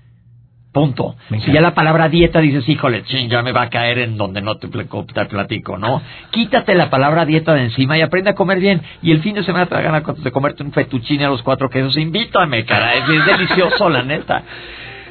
Punto. 0.77 1.15
Si 1.43 1.53
ya 1.53 1.63
la 1.63 1.73
palabra 1.73 2.11
dieta 2.11 2.39
dices, 2.39 2.69
híjole, 2.69 3.03
ching, 3.05 3.31
ya 3.31 3.41
me 3.41 3.53
va 3.53 3.63
a 3.63 3.71
caer 3.71 3.99
en 4.01 4.19
donde 4.19 4.43
no 4.43 4.57
te, 4.57 4.69
platico, 4.69 5.79
¿no? 5.79 6.03
Quítate 6.31 6.75
la 6.75 6.91
palabra 6.91 7.25
dieta 7.25 7.55
de 7.55 7.63
encima 7.63 7.97
y 7.97 8.03
aprende 8.03 8.29
a 8.29 8.35
comer 8.35 8.61
bien. 8.61 8.83
Y 9.01 9.11
el 9.11 9.23
fin 9.23 9.35
de 9.37 9.43
semana 9.43 9.65
te 9.65 9.75
da 9.75 9.81
ganas 9.81 10.23
de 10.23 10.31
comerte 10.31 10.63
un 10.63 10.73
fettuccine 10.73 11.25
a 11.25 11.31
los 11.31 11.43
cuatro 11.43 11.71
quesos. 11.71 11.97
Invítame, 11.97 12.67
cara. 12.67 12.93
Es, 12.93 13.09
es 13.09 13.25
delicioso, 13.25 13.89
la 13.89 14.03
neta. 14.03 14.43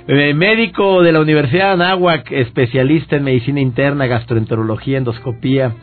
Eh, 0.08 0.36
médico 0.36 1.02
de 1.02 1.12
la 1.12 1.20
Universidad 1.20 1.76
de 1.76 1.84
Anáhuac, 1.84 2.32
especialista 2.32 3.16
en 3.16 3.24
medicina 3.24 3.60
interna, 3.60 4.06
gastroenterología, 4.06 5.00
endoscopía, 5.00 5.74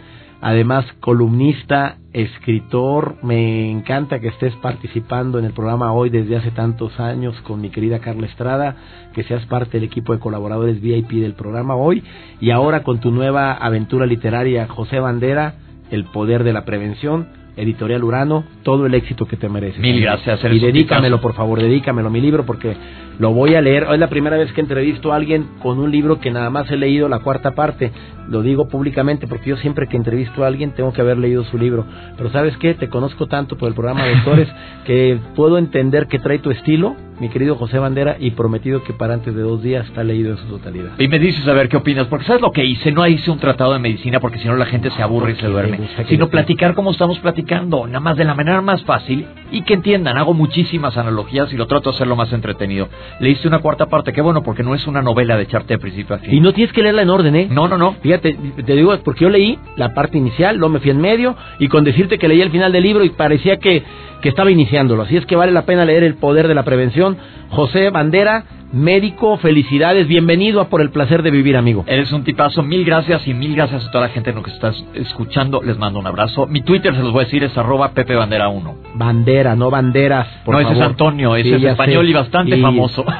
además 0.42 0.84
columnista, 1.00 1.96
escritor. 2.12 3.16
Me 3.22 3.70
encanta 3.70 4.20
que 4.20 4.28
estés 4.28 4.54
participando 4.56 5.38
en 5.38 5.46
el 5.46 5.52
programa 5.52 5.92
hoy 5.92 6.10
desde 6.10 6.36
hace 6.36 6.50
tantos 6.50 6.98
años 7.00 7.40
con 7.42 7.60
mi 7.60 7.70
querida 7.70 8.00
Carla 8.00 8.26
Estrada, 8.26 8.76
que 9.14 9.22
seas 9.22 9.46
parte 9.46 9.78
del 9.78 9.84
equipo 9.84 10.12
de 10.12 10.18
colaboradores 10.18 10.82
VIP 10.82 11.12
del 11.12 11.34
programa 11.34 11.76
hoy 11.76 12.02
y 12.40 12.50
ahora 12.50 12.82
con 12.82 13.00
tu 13.00 13.12
nueva 13.12 13.52
aventura 13.52 14.04
literaria, 14.04 14.66
José 14.66 14.98
Bandera, 14.98 15.54
El 15.90 16.04
Poder 16.04 16.44
de 16.44 16.52
la 16.52 16.66
Prevención. 16.66 17.40
Editorial 17.54 18.02
Urano, 18.02 18.44
todo 18.62 18.86
el 18.86 18.94
éxito 18.94 19.26
que 19.26 19.36
te 19.36 19.46
mereces. 19.46 19.78
Mil 19.78 20.00
gracias. 20.00 20.40
Y 20.42 20.58
dedícamelo, 20.58 21.20
por 21.20 21.34
favor, 21.34 21.60
dedícamelo, 21.60 22.08
mi 22.08 22.22
libro, 22.22 22.46
porque 22.46 22.74
lo 23.22 23.32
voy 23.32 23.54
a 23.54 23.60
leer. 23.60 23.86
Es 23.88 24.00
la 24.00 24.08
primera 24.08 24.36
vez 24.36 24.52
que 24.52 24.60
entrevisto 24.60 25.12
a 25.12 25.16
alguien 25.16 25.46
con 25.62 25.78
un 25.78 25.92
libro 25.92 26.18
que 26.18 26.32
nada 26.32 26.50
más 26.50 26.68
he 26.72 26.76
leído 26.76 27.08
la 27.08 27.20
cuarta 27.20 27.52
parte. 27.52 27.92
Lo 28.28 28.42
digo 28.42 28.66
públicamente 28.66 29.28
porque 29.28 29.50
yo 29.50 29.56
siempre 29.58 29.86
que 29.86 29.96
entrevisto 29.96 30.42
a 30.42 30.48
alguien 30.48 30.72
tengo 30.72 30.92
que 30.92 31.02
haber 31.02 31.18
leído 31.18 31.44
su 31.44 31.56
libro. 31.56 31.86
Pero 32.16 32.30
¿sabes 32.30 32.56
qué? 32.56 32.74
Te 32.74 32.88
conozco 32.88 33.28
tanto 33.28 33.56
por 33.56 33.68
el 33.68 33.74
programa 33.76 34.04
de 34.04 34.16
Doctores 34.16 34.48
que 34.86 35.20
puedo 35.36 35.56
entender 35.56 36.08
que 36.08 36.18
trae 36.18 36.40
tu 36.40 36.50
estilo, 36.50 36.96
mi 37.20 37.28
querido 37.28 37.54
José 37.54 37.78
Bandera, 37.78 38.16
y 38.18 38.32
prometido 38.32 38.82
que 38.82 38.92
para 38.92 39.14
antes 39.14 39.32
de 39.36 39.42
dos 39.42 39.62
días 39.62 39.86
está 39.86 40.02
leído 40.02 40.32
en 40.32 40.38
su 40.38 40.46
totalidad. 40.46 40.90
Y 40.98 41.06
me 41.06 41.20
dices 41.20 41.46
a 41.46 41.52
ver 41.52 41.68
qué 41.68 41.76
opinas, 41.76 42.08
porque 42.08 42.26
¿sabes 42.26 42.42
lo 42.42 42.50
que 42.50 42.64
hice? 42.64 42.90
No 42.90 43.06
hice 43.06 43.30
un 43.30 43.38
tratado 43.38 43.72
de 43.72 43.78
medicina 43.78 44.18
porque 44.18 44.40
si 44.40 44.48
no 44.48 44.56
la 44.56 44.66
gente 44.66 44.90
se 44.90 45.00
aburre 45.00 45.32
y 45.32 45.36
se 45.36 45.46
duerme, 45.46 45.78
sino 46.08 46.28
platicar 46.28 46.74
como 46.74 46.90
estamos 46.90 47.20
platicando, 47.20 47.86
nada 47.86 48.00
más 48.00 48.16
de 48.16 48.24
la 48.24 48.34
manera 48.34 48.60
más 48.62 48.82
fácil 48.82 49.28
y 49.52 49.62
que 49.62 49.74
entiendan. 49.74 50.18
Hago 50.18 50.34
muchísimas 50.34 50.96
analogías 50.96 51.52
y 51.52 51.56
lo 51.56 51.66
trato 51.66 51.90
de 51.90 51.96
hacerlo 51.96 52.16
más 52.16 52.32
entretenido. 52.32 52.88
Leíste 53.20 53.46
una 53.46 53.60
cuarta 53.60 53.86
parte, 53.86 54.12
qué 54.12 54.22
bueno, 54.22 54.42
porque 54.42 54.62
no 54.62 54.74
es 54.74 54.86
una 54.86 55.02
novela 55.02 55.36
de 55.36 55.44
echarte 55.44 55.74
de 55.74 55.78
principio 55.78 56.16
a 56.16 56.18
fin. 56.18 56.34
Y 56.34 56.40
no 56.40 56.52
tienes 56.52 56.72
que 56.72 56.82
leerla 56.82 57.02
en 57.02 57.10
orden, 57.10 57.36
¿eh? 57.36 57.48
No, 57.50 57.68
no, 57.68 57.78
no. 57.78 57.92
Fíjate, 58.02 58.36
te 58.64 58.74
digo, 58.74 58.96
porque 59.04 59.24
yo 59.24 59.30
leí 59.30 59.58
la 59.76 59.94
parte 59.94 60.18
inicial, 60.18 60.56
luego 60.56 60.72
me 60.72 60.80
fui 60.80 60.90
en 60.90 61.00
medio, 61.00 61.36
y 61.58 61.68
con 61.68 61.84
decirte 61.84 62.18
que 62.18 62.28
leí 62.28 62.40
el 62.40 62.50
final 62.50 62.72
del 62.72 62.82
libro 62.82 63.04
y 63.04 63.10
parecía 63.10 63.58
que, 63.58 63.84
que 64.22 64.28
estaba 64.30 64.50
iniciándolo. 64.50 65.02
Así 65.02 65.16
es 65.16 65.26
que 65.26 65.36
vale 65.36 65.52
la 65.52 65.66
pena 65.66 65.84
leer 65.84 66.04
El 66.04 66.14
Poder 66.14 66.48
de 66.48 66.54
la 66.54 66.62
Prevención. 66.62 67.18
José 67.50 67.90
Bandera, 67.90 68.44
médico, 68.72 69.36
felicidades, 69.36 70.08
bienvenido 70.08 70.60
a 70.60 70.68
Por 70.68 70.80
el 70.80 70.90
Placer 70.90 71.22
de 71.22 71.30
Vivir, 71.30 71.56
amigo. 71.56 71.84
Eres 71.86 72.12
un 72.12 72.24
tipazo, 72.24 72.62
mil 72.62 72.84
gracias 72.84 73.26
y 73.28 73.34
mil 73.34 73.54
gracias 73.54 73.84
a 73.84 73.90
toda 73.90 74.06
la 74.06 74.12
gente 74.12 74.32
que 74.32 74.50
estás 74.50 74.82
escuchando. 74.94 75.60
Les 75.62 75.76
mando 75.76 75.98
un 75.98 76.06
abrazo. 76.06 76.46
Mi 76.46 76.62
Twitter, 76.62 76.94
se 76.94 77.02
los 77.02 77.12
voy 77.12 77.22
a 77.22 77.24
decir, 77.24 77.44
es 77.44 77.58
arroba 77.58 77.90
Pepe 77.90 78.14
Bandera 78.14 78.48
1. 78.48 78.74
Bandera, 78.94 79.54
no 79.56 79.70
banderas, 79.70 80.28
por 80.44 80.54
no, 80.54 80.60
ese 80.60 80.72
es 80.72 80.80
Antonio, 80.80 81.36
ese 81.36 81.56
es 81.56 81.64
español 81.64 82.08
y 82.08 82.12
bastante 82.12 82.56
famoso. 82.58 83.04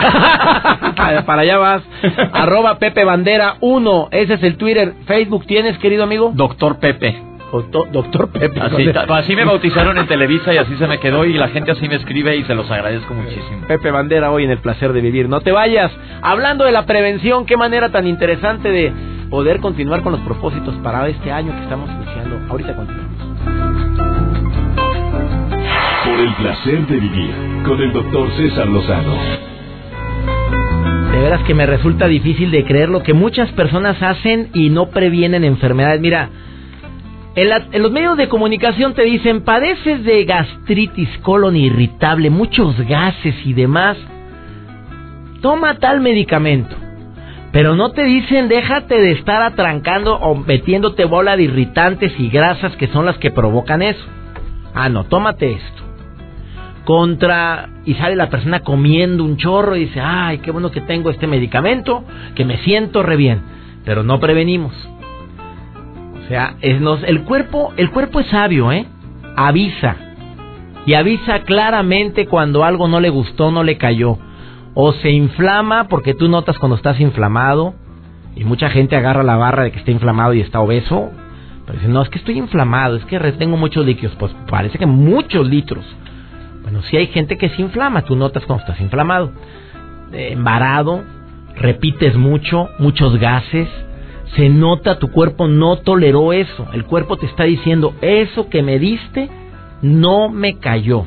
Para 1.27 1.43
allá 1.43 1.59
vas. 1.59 1.83
arroba 2.33 2.79
Pepe 2.79 3.05
Bandera 3.05 3.57
1, 3.61 4.09
ese 4.13 4.35
es 4.35 4.43
el 4.45 4.57
Twitter. 4.57 4.95
Facebook, 5.05 5.47
¿tienes, 5.47 5.77
querido 5.79 6.05
amigo? 6.05 6.33
Doctor 6.35 6.79
Pepe. 6.79 7.32
Doctor 7.53 8.31
Pepe. 8.31 8.61
Así, 8.61 9.37
me 9.37 9.45
bautizaron 9.45 9.99
en 9.99 10.07
Televisa 10.07 10.55
y 10.55 10.57
así 10.57 10.75
se 10.77 10.87
me 10.87 10.99
quedó 10.99 11.27
y 11.27 11.35
la 11.35 11.49
gente 11.49 11.73
así 11.73 11.87
me 11.87 11.97
escribe 11.97 12.35
y 12.37 12.45
se 12.45 12.55
los 12.55 12.71
agradezco 12.71 13.13
muchísimo. 13.13 13.67
Pepe 13.69 13.91
Bandera 13.91 14.31
hoy 14.31 14.45
en 14.45 14.51
el 14.51 14.59
placer 14.59 14.93
de 14.95 15.03
vivir. 15.03 15.29
No 15.29 15.41
te 15.43 15.53
vayas. 15.53 15.93
Hablando 16.23 16.65
de 16.65 16.73
la 16.73 16.87
prevención, 16.87 17.45
qué 17.45 17.59
manera 17.59 17.91
tan 17.91 18.07
interesante 18.07 18.71
de 18.71 18.93
poder 19.29 19.61
continuar 19.61 20.03
con 20.03 20.13
los 20.13 20.21
propósitos 20.23 20.75
para 20.77 21.07
este 21.09 21.31
año 21.31 21.55
que 21.55 21.63
estamos 21.63 21.91
iniciando. 21.91 22.41
Ahorita 22.49 22.75
continuamos. 22.75 23.17
Por 26.05 26.21
el 26.21 26.35
placer 26.35 26.87
de 26.87 26.97
vivir 26.97 27.35
con 27.67 27.81
el 27.83 27.93
doctor 27.93 28.31
César 28.37 28.67
Lozano. 28.67 29.15
De 31.13 31.19
veras 31.19 31.43
que 31.43 31.55
me 31.55 31.67
resulta 31.67 32.09
difícil 32.09 32.51
de 32.51 32.65
creer 32.65 32.89
lo 32.89 33.03
que 33.03 33.13
muchas 33.13 33.53
personas 33.53 34.03
hacen 34.03 34.49
y 34.55 34.71
no 34.71 34.89
previenen 34.89 35.45
enfermedades. 35.45 36.01
Mira, 36.01 36.31
en, 37.35 37.83
los 37.83 37.93
medios 37.93 38.17
de 38.19 38.29
comunicación 38.29 38.95
te 38.95 39.03
dicen, 39.03 39.43
padeces 39.43 40.05
de 40.05 40.25
gastritis, 40.25 41.09
colon 41.23 41.57
irritable, 41.57 42.29
muchos 42.29 42.79
gases 42.87 43.35
y 43.45 43.55
demás. 43.55 43.97
Toma 45.41 45.79
tal 45.79 46.01
medicamento. 46.01 46.77
Pero 47.53 47.75
no 47.75 47.93
te 47.93 48.05
dicen, 48.05 48.49
déjate 48.49 48.99
de 48.99 49.13
estar 49.13 49.43
atrancando 49.43 50.17
o 50.17 50.35
metiéndote 50.35 51.05
bola 51.05 51.37
de 51.37 51.45
irritantes 51.45 52.13
y 52.19 52.29
grasas 52.29 52.77
que 52.77 52.89
son 52.89 53.07
las 53.07 53.19
que 53.19 53.31
provocan 53.31 53.83
eso. 53.83 54.05
Ah, 54.75 54.89
no, 54.89 55.05
tómate 55.05 55.53
esto. 55.53 55.83
Contra, 56.85 57.69
y 57.85 57.95
sale 57.95 58.17
la 58.17 58.31
persona 58.31 58.61
comiendo 58.61 59.25
un 59.25 59.37
chorro 59.37 59.77
y 59.77 59.87
dice, 59.87 60.01
ay, 60.01 60.39
qué 60.39 60.51
bueno 60.51 60.71
que 60.71 60.81
tengo 60.81 61.11
este 61.11 61.27
medicamento, 61.27 62.05
que 62.35 62.45
me 62.45 62.59
siento 62.59 63.03
re 63.03 63.17
bien. 63.17 63.43
Pero 63.85 64.03
no 64.03 64.19
prevenimos. 64.21 64.73
Sea, 66.33 66.57
es 66.63 66.81
el 67.05 67.25
cuerpo, 67.25 67.75
el 67.77 67.91
cuerpo 67.91 68.19
es 68.21 68.27
sabio, 68.29 68.73
¿eh? 68.73 68.87
Avisa. 69.37 69.97
Y 70.87 70.95
avisa 70.95 71.41
claramente 71.43 72.27
cuando 72.27 72.65
algo 72.65 72.89
no 72.89 73.01
le 73.01 73.11
gustó, 73.11 73.51
no 73.51 73.63
le 73.63 73.77
cayó. 73.77 74.17
O 74.73 74.95
se 74.95 75.11
inflama 75.11 75.89
porque 75.89 76.15
tú 76.15 76.29
notas 76.29 76.57
cuando 76.57 76.77
estás 76.77 76.99
inflamado. 77.01 77.75
Y 78.35 78.45
mucha 78.45 78.71
gente 78.71 78.97
agarra 78.97 79.23
la 79.23 79.37
barra 79.37 79.65
de 79.65 79.73
que 79.73 79.79
está 79.81 79.91
inflamado 79.91 80.33
y 80.33 80.41
está 80.41 80.61
obeso. 80.61 81.11
Pero 81.67 81.79
dice, 81.79 81.93
no, 81.93 82.01
es 82.01 82.09
que 82.09 82.17
estoy 82.17 82.39
inflamado, 82.39 82.97
es 82.97 83.05
que 83.05 83.19
retengo 83.19 83.59
muchos 83.59 83.85
líquidos. 83.85 84.17
Pues 84.19 84.35
parece 84.49 84.79
que 84.79 84.87
muchos 84.87 85.47
litros. 85.47 85.85
Bueno, 86.63 86.81
si 86.85 86.97
hay 86.97 87.09
gente 87.09 87.37
que 87.37 87.51
se 87.51 87.61
inflama, 87.61 88.07
tú 88.07 88.17
notas 88.17 88.47
cuando 88.47 88.63
estás 88.63 88.81
inflamado. 88.81 89.33
embarado, 90.13 91.05
repites 91.57 92.17
mucho, 92.17 92.71
muchos 92.79 93.19
gases 93.19 93.69
se 94.37 94.49
nota, 94.49 94.99
tu 94.99 95.11
cuerpo 95.11 95.47
no 95.47 95.77
toleró 95.77 96.33
eso. 96.33 96.67
El 96.73 96.85
cuerpo 96.85 97.17
te 97.17 97.27
está 97.27 97.45
diciendo, 97.45 97.95
eso 98.01 98.49
que 98.49 98.63
me 98.63 98.79
diste 98.79 99.29
no 99.83 100.31
me 100.31 100.59
cayó. 100.59 101.07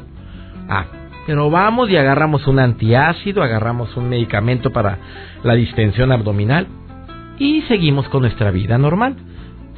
Ah, 0.70 0.86
pero 1.26 1.50
vamos 1.50 1.90
y 1.90 1.98
agarramos 1.98 2.46
un 2.48 2.60
antiácido, 2.60 3.42
agarramos 3.42 3.96
un 3.98 4.10
medicamento 4.10 4.72
para 4.72 5.00
la 5.44 5.56
distensión 5.56 6.12
abdominal 6.12 6.68
y 7.40 7.62
seguimos 7.64 8.08
con 8.10 8.22
nuestra 8.22 8.52
vida 8.52 8.78
normal. 8.78 9.16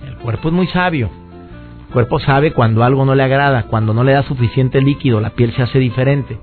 El 0.06 0.18
cuerpo 0.18 0.50
es 0.50 0.54
muy 0.54 0.68
sabio. 0.68 1.10
El 1.88 1.94
cuerpo 1.94 2.20
sabe 2.20 2.52
cuando 2.52 2.84
algo 2.84 3.06
no 3.06 3.16
le 3.16 3.24
agrada, 3.24 3.64
cuando 3.64 3.94
no 3.94 4.04
le 4.04 4.12
da 4.12 4.24
suficiente 4.24 4.82
líquido, 4.82 5.22
la 5.22 5.30
piel 5.32 5.54
se 5.54 5.64
hace 5.64 5.80
diferente. 5.80 6.38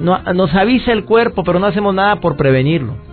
nos 0.00 0.54
avisa 0.54 0.92
el 0.92 1.04
cuerpo, 1.04 1.44
pero 1.44 1.60
no 1.60 1.66
hacemos 1.66 1.94
nada 1.94 2.16
por 2.16 2.36
prevenirlo. 2.36 3.11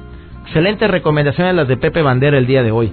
Excelentes 0.49 0.89
recomendaciones 0.89 1.53
las 1.53 1.67
de 1.67 1.77
Pepe 1.77 2.01
Bandera 2.01 2.35
el 2.35 2.47
día 2.47 2.63
de 2.63 2.71
hoy. 2.71 2.91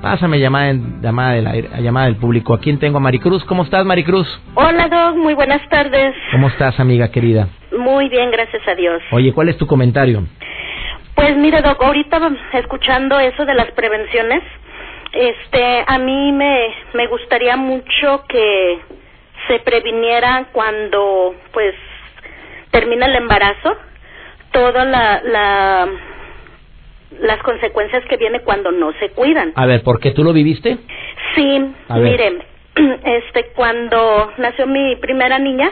Pásame 0.00 0.40
llamada, 0.40 0.70
en, 0.70 1.02
llamada, 1.02 1.34
del 1.34 1.46
aire, 1.46 1.68
llamada 1.82 2.06
del 2.06 2.16
público. 2.16 2.54
¿A 2.54 2.58
quién 2.58 2.78
tengo? 2.78 2.98
Maricruz. 3.00 3.44
¿Cómo 3.44 3.64
estás, 3.64 3.84
Maricruz? 3.84 4.26
Hola, 4.54 4.88
Doc. 4.88 5.14
Muy 5.16 5.34
buenas 5.34 5.60
tardes. 5.68 6.14
¿Cómo 6.32 6.48
estás, 6.48 6.80
amiga 6.80 7.10
querida? 7.10 7.48
Muy 7.76 8.08
bien, 8.08 8.30
gracias 8.30 8.66
a 8.66 8.74
Dios. 8.74 9.02
Oye, 9.10 9.34
¿cuál 9.34 9.50
es 9.50 9.58
tu 9.58 9.66
comentario? 9.66 10.22
Pues 11.14 11.36
mire, 11.36 11.60
Doc, 11.60 11.82
ahorita 11.82 12.18
escuchando 12.54 13.20
eso 13.20 13.44
de 13.44 13.54
las 13.54 13.70
prevenciones, 13.72 14.42
este, 15.12 15.84
a 15.86 15.98
mí 15.98 16.32
me, 16.32 16.74
me 16.94 17.08
gustaría 17.08 17.58
mucho 17.58 18.24
que 18.26 18.78
se 19.48 19.58
previniera 19.58 20.46
cuando, 20.50 21.34
pues, 21.52 21.74
termina 22.70 23.04
el 23.04 23.16
embarazo, 23.16 23.76
toda 24.50 24.86
la, 24.86 25.20
la 25.22 25.88
las 27.20 27.42
consecuencias 27.42 28.04
que 28.08 28.16
viene 28.16 28.40
cuando 28.40 28.70
no 28.70 28.92
se 29.00 29.10
cuidan. 29.10 29.52
A 29.54 29.66
ver, 29.66 29.82
¿por 29.82 30.00
qué 30.00 30.10
tú 30.12 30.24
lo 30.24 30.32
viviste? 30.32 30.78
Sí, 31.34 31.74
miren, 31.90 32.42
este 33.04 33.46
cuando 33.54 34.32
nació 34.38 34.66
mi 34.66 34.96
primera 34.96 35.38
niña, 35.38 35.70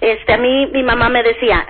este 0.00 0.32
a 0.32 0.38
mí 0.38 0.66
mi 0.72 0.82
mamá 0.82 1.08
me 1.08 1.22
decía, 1.22 1.66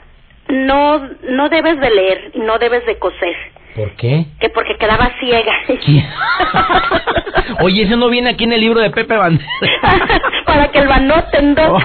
"No 0.49 1.09
no 1.29 1.49
debes 1.49 1.81
de 1.81 1.91
leer, 1.91 2.33
no 2.37 2.59
debes 2.59 2.85
de 2.87 2.99
coser." 2.99 3.37
¿Por 3.77 3.91
qué? 3.93 4.25
Que 4.41 4.49
porque 4.49 4.77
quedaba 4.79 5.13
ciega. 5.21 5.53
Oye, 7.61 7.83
eso 7.83 7.97
no 7.97 8.09
viene 8.09 8.31
aquí 8.31 8.45
en 8.45 8.55
el 8.55 8.61
libro 8.63 8.81
de 8.81 8.91
Pepe 8.91 9.15
Bandera. 9.15 9.47
Para 10.47 10.69
que 10.69 10.79
el 10.79 10.89
banoten, 10.89 11.55
oh. 11.59 11.79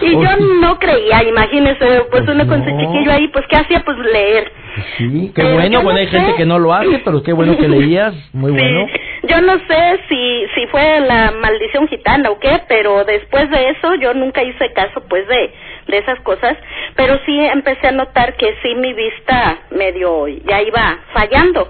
Y 0.00 0.12
yo 0.12 0.36
no 0.60 0.78
creía, 0.78 1.22
imagínese, 1.22 2.02
pues 2.10 2.28
uno 2.28 2.46
con 2.46 2.64
su 2.64 2.70
chiquillo 2.78 3.12
ahí, 3.12 3.28
pues 3.28 3.44
¿qué 3.48 3.56
hacía? 3.56 3.80
Pues 3.84 3.96
leer. 3.98 4.52
Sí, 4.98 5.32
qué 5.34 5.42
bueno, 5.42 5.82
bueno, 5.82 6.00
hay 6.00 6.08
gente 6.08 6.34
que 6.34 6.44
no 6.44 6.58
lo 6.58 6.72
hace, 6.72 7.00
pero 7.04 7.22
qué 7.22 7.32
bueno 7.32 7.56
que 7.56 7.68
leías, 7.68 8.14
muy 8.32 8.50
bueno. 8.50 8.86
Yo 9.22 9.40
no 9.40 9.54
sé 9.66 10.00
si 10.08 10.46
si 10.54 10.66
fue 10.66 11.00
la 11.00 11.30
maldición 11.30 11.88
gitana 11.88 12.30
o 12.30 12.38
qué, 12.38 12.60
pero 12.68 13.04
después 13.04 13.48
de 13.50 13.70
eso 13.70 13.94
yo 13.94 14.14
nunca 14.14 14.42
hice 14.42 14.72
caso 14.72 15.02
pues 15.08 15.26
de 15.28 15.52
de 15.86 15.98
esas 15.98 16.18
cosas, 16.20 16.56
pero 16.96 17.18
sí 17.24 17.38
empecé 17.38 17.88
a 17.88 17.92
notar 17.92 18.36
que 18.36 18.54
sí 18.62 18.74
mi 18.74 18.92
vista 18.94 19.58
medio 19.70 20.26
ya 20.28 20.62
iba 20.62 20.98
fallando. 21.12 21.68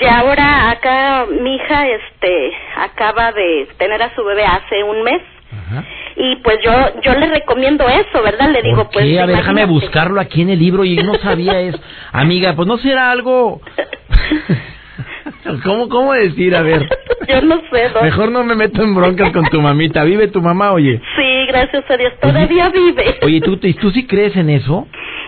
Y 0.00 0.04
ahora 0.06 0.70
acá 0.70 1.26
mi 1.26 1.56
hija 1.56 1.88
este 1.88 2.52
acaba 2.76 3.32
de 3.32 3.68
tener 3.78 4.00
a 4.00 4.14
su 4.14 4.24
bebé 4.24 4.44
hace 4.44 4.82
un 4.84 5.02
mes. 5.02 5.22
Ajá 5.50 5.84
y 6.16 6.36
pues 6.36 6.58
yo 6.64 6.72
yo 7.02 7.14
le 7.14 7.26
recomiendo 7.26 7.86
eso, 7.88 8.22
¿verdad? 8.22 8.50
Le 8.50 8.62
digo, 8.62 8.88
pues... 8.90 9.18
A 9.18 9.26
ver, 9.26 9.36
déjame 9.36 9.64
buscarlo 9.66 10.20
aquí 10.20 10.42
en 10.42 10.50
el 10.50 10.58
libro 10.58 10.84
y 10.84 10.96
no 10.96 11.14
sabía 11.16 11.60
eso. 11.60 11.78
Amiga, 12.12 12.54
pues 12.54 12.68
no 12.68 12.78
será 12.78 13.10
algo... 13.10 13.60
¿Cómo, 15.64 15.88
¿Cómo 15.88 16.12
decir? 16.12 16.54
A 16.54 16.62
ver. 16.62 16.88
Yo 17.28 17.42
no 17.42 17.60
sé. 17.70 17.90
Mejor 18.02 18.30
no 18.30 18.44
me 18.44 18.54
meto 18.54 18.82
en 18.82 18.94
broncas 18.94 19.32
con 19.32 19.44
tu 19.46 19.60
mamita. 19.60 20.04
¿Vive 20.04 20.28
tu 20.28 20.40
mamá, 20.40 20.72
oye? 20.72 21.00
Sí, 21.16 21.46
gracias 21.48 21.84
a 21.90 21.96
Dios. 21.96 22.12
Todavía 22.20 22.68
vive. 22.70 23.18
Oye, 23.22 23.40
¿tú, 23.40 23.56
¿tú 23.56 23.90
sí 23.90 24.06
crees 24.06 24.36
en 24.36 24.50
eso? 24.50 24.86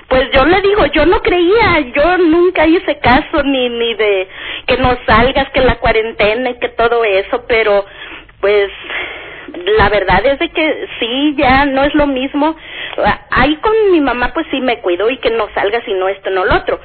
Pues 0.09 0.29
yo 0.33 0.45
le 0.45 0.61
digo, 0.61 0.87
yo 0.87 1.07
no 1.07 1.21
creía. 1.21 1.81
Yo 1.95 2.19
nunca 2.19 2.67
hice 2.67 2.99
caso 2.99 3.43
ni, 3.45 3.69
ni 3.69 3.95
de 3.95 4.29
que 4.67 4.77
no 4.79 4.97
salgas, 5.07 5.51
que 5.51 5.61
la 5.61 5.77
cuarentena 5.77 6.51
y 6.51 6.59
que 6.59 6.69
todo 6.71 7.05
eso. 7.05 7.45
Pero, 7.49 7.85
pues, 8.41 8.71
la 9.79 9.89
verdad 9.89 10.25
es 10.27 10.39
de 10.39 10.49
que 10.51 10.87
sí, 10.99 11.35
ya 11.37 11.65
no 11.67 11.85
es 11.85 11.95
lo 11.95 12.07
mismo. 12.07 12.57
Ahí 13.31 13.57
con 13.57 13.73
mi 13.93 14.01
mamá 14.01 14.33
pues 14.35 14.47
sí 14.51 14.61
me 14.61 14.79
cuidó 14.81 15.11
y 15.11 15.19
que 15.19 15.31
no 15.31 15.49
salga 15.55 15.83
si 15.85 15.93
no 15.95 16.09
esto, 16.09 16.31
no 16.31 16.45
lo 16.45 16.55
otro. 16.57 16.81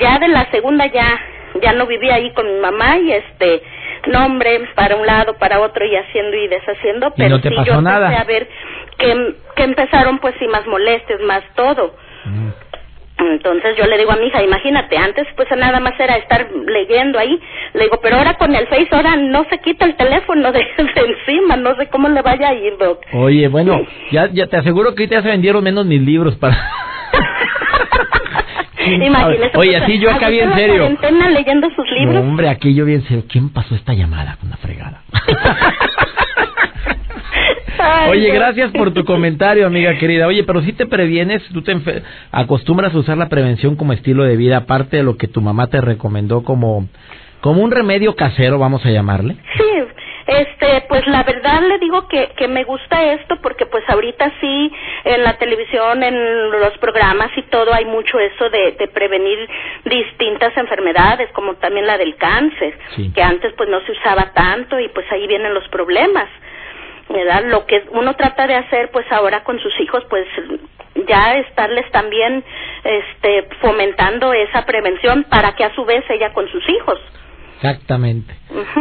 Ya 0.00 0.18
de 0.18 0.28
la 0.28 0.50
segunda 0.50 0.86
ya, 0.86 1.20
ya 1.60 1.72
no 1.72 1.86
vivía 1.86 2.14
ahí 2.14 2.30
con 2.32 2.46
mi 2.46 2.60
mamá 2.60 2.98
y 2.98 3.12
este, 3.12 3.62
nombres 4.06 4.68
para 4.74 4.96
un 4.96 5.06
lado, 5.06 5.34
para 5.38 5.60
otro 5.60 5.84
y 5.84 5.94
haciendo 5.96 6.36
y 6.36 6.48
deshaciendo, 6.48 7.12
pero 7.16 7.38
sí 7.38 7.50
yo 7.64 7.80
nada. 7.80 8.08
a 8.08 8.24
ver 8.24 8.48
que, 8.98 9.34
que 9.56 9.64
empezaron 9.64 10.18
pues 10.18 10.34
sí 10.38 10.46
más 10.46 10.66
molestias, 10.66 11.20
más 11.20 11.42
todo. 11.54 11.94
Mm. 12.24 12.48
Entonces 13.30 13.76
yo 13.76 13.86
le 13.86 13.98
digo 13.98 14.12
a 14.12 14.16
mi 14.16 14.26
hija, 14.26 14.42
imagínate, 14.42 14.96
antes 14.96 15.26
pues 15.36 15.48
nada 15.56 15.80
más 15.80 15.98
era 15.98 16.16
estar 16.16 16.48
leyendo 16.66 17.18
ahí. 17.18 17.38
Le 17.74 17.84
digo, 17.84 17.98
pero 18.02 18.16
ahora 18.16 18.34
con 18.34 18.54
el 18.54 18.66
Face, 18.66 18.88
ahora 18.90 19.16
no 19.16 19.44
se 19.50 19.58
quita 19.58 19.84
el 19.86 19.96
teléfono 19.96 20.52
de, 20.52 20.60
encima, 20.78 21.56
no 21.56 21.74
sé 21.76 21.88
cómo 21.88 22.08
le 22.08 22.22
vaya 22.22 22.48
a 22.48 22.54
ir, 22.54 22.76
Doc. 22.78 23.00
Oye, 23.12 23.48
bueno, 23.48 23.80
ya, 24.10 24.28
ya 24.32 24.46
te 24.46 24.56
aseguro 24.56 24.94
que 24.94 25.06
ya 25.06 25.22
se 25.22 25.28
vendieron 25.28 25.62
menos 25.62 25.86
mis 25.86 26.00
libros 26.00 26.36
para... 26.36 26.56
Imagínese. 28.86 29.56
Oye, 29.56 29.76
así 29.76 29.98
yo 29.98 30.10
acá 30.10 30.28
bien 30.28 30.52
serio. 30.54 30.88
leyendo 31.30 31.68
sus 31.74 31.88
libros. 31.90 32.22
hombre, 32.22 32.48
aquí 32.48 32.74
yo 32.74 32.84
bien 32.84 33.02
serio. 33.02 33.24
¿Quién 33.28 33.50
pasó 33.50 33.74
esta 33.74 33.94
llamada 33.94 34.36
con 34.40 34.48
una 34.48 34.56
fregada? 34.56 35.02
Oye, 38.08 38.30
gracias 38.32 38.70
por 38.72 38.92
tu 38.92 39.04
comentario, 39.04 39.66
amiga 39.66 39.94
querida. 39.98 40.26
Oye, 40.26 40.44
pero 40.44 40.62
si 40.62 40.72
te 40.72 40.86
previenes, 40.86 41.42
tú 41.52 41.62
te 41.62 41.74
acostumbras 42.30 42.94
a 42.94 42.98
usar 42.98 43.16
la 43.16 43.28
prevención 43.28 43.76
como 43.76 43.92
estilo 43.92 44.24
de 44.24 44.36
vida, 44.36 44.58
aparte 44.58 44.98
de 44.98 45.02
lo 45.02 45.16
que 45.16 45.28
tu 45.28 45.40
mamá 45.40 45.68
te 45.68 45.80
recomendó 45.80 46.42
como, 46.42 46.88
como 47.40 47.62
un 47.62 47.70
remedio 47.70 48.14
casero, 48.14 48.58
vamos 48.58 48.84
a 48.84 48.90
llamarle. 48.90 49.36
Sí, 49.56 49.64
este, 50.26 50.84
pues 50.88 51.06
la 51.08 51.24
verdad 51.24 51.62
le 51.62 51.78
digo 51.78 52.06
que, 52.06 52.30
que 52.36 52.46
me 52.46 52.64
gusta 52.64 53.12
esto 53.12 53.38
porque 53.42 53.66
pues 53.66 53.82
ahorita 53.88 54.32
sí 54.40 54.72
en 55.04 55.24
la 55.24 55.36
televisión, 55.36 56.02
en 56.02 56.50
los 56.50 56.78
programas 56.78 57.30
y 57.36 57.42
todo 57.42 57.74
hay 57.74 57.84
mucho 57.84 58.18
eso 58.20 58.48
de, 58.50 58.72
de 58.72 58.88
prevenir 58.88 59.48
distintas 59.84 60.56
enfermedades 60.56 61.28
como 61.32 61.54
también 61.54 61.86
la 61.86 61.98
del 61.98 62.16
cáncer, 62.16 62.78
que 63.14 63.22
antes 63.22 63.52
pues 63.56 63.68
no 63.68 63.80
se 63.80 63.92
usaba 63.92 64.32
tanto 64.32 64.78
y 64.78 64.88
pues 64.88 65.06
ahí 65.10 65.26
vienen 65.26 65.54
los 65.54 65.66
problemas. 65.68 66.28
¿Verdad? 67.08 67.44
Lo 67.46 67.66
que 67.66 67.84
uno 67.90 68.14
trata 68.14 68.46
de 68.46 68.54
hacer 68.54 68.90
pues 68.92 69.06
ahora 69.10 69.44
con 69.44 69.58
sus 69.58 69.72
hijos 69.80 70.04
pues 70.08 70.26
ya 71.08 71.36
estarles 71.36 71.90
también 71.90 72.44
este 72.84 73.48
fomentando 73.60 74.32
esa 74.32 74.64
prevención 74.64 75.24
para 75.24 75.54
que 75.54 75.64
a 75.64 75.74
su 75.74 75.84
vez 75.84 76.04
ella 76.10 76.32
con 76.32 76.48
sus 76.48 76.68
hijos 76.68 76.98
Exactamente. 77.62 78.34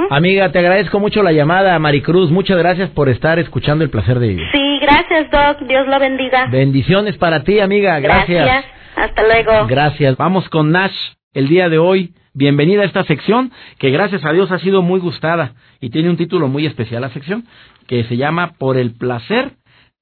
Amiga, 0.09 0.51
te 0.51 0.57
agradezco 0.57 0.99
mucho 0.99 1.21
la 1.21 1.31
llamada, 1.31 1.77
Maricruz. 1.77 2.31
Muchas 2.31 2.57
gracias 2.57 2.89
por 2.89 3.09
estar 3.09 3.37
escuchando 3.37 3.83
el 3.83 3.91
placer 3.91 4.17
de 4.17 4.29
vivir. 4.29 4.47
Sí, 4.51 4.79
gracias, 4.81 5.29
Doc. 5.29 5.67
Dios 5.67 5.85
lo 5.85 5.99
bendiga. 5.99 6.47
Bendiciones 6.47 7.15
para 7.17 7.43
ti, 7.43 7.59
amiga. 7.59 7.99
Gracias. 7.99 8.43
Gracias. 8.43 8.65
Hasta 8.95 9.21
luego. 9.21 9.67
Gracias. 9.67 10.17
Vamos 10.17 10.49
con 10.49 10.71
Nash 10.71 10.95
el 11.35 11.47
día 11.47 11.69
de 11.69 11.77
hoy. 11.77 12.15
Bienvenida 12.33 12.81
a 12.81 12.85
esta 12.85 13.03
sección 13.03 13.51
que 13.77 13.91
gracias 13.91 14.25
a 14.25 14.31
Dios 14.31 14.51
ha 14.51 14.57
sido 14.57 14.81
muy 14.81 14.99
gustada 14.99 15.53
y 15.79 15.91
tiene 15.91 16.09
un 16.09 16.17
título 16.17 16.47
muy 16.47 16.65
especial 16.65 17.01
la 17.01 17.09
sección 17.09 17.43
que 17.87 18.03
se 18.05 18.17
llama 18.17 18.53
Por 18.57 18.77
el 18.77 18.93
placer 18.95 19.53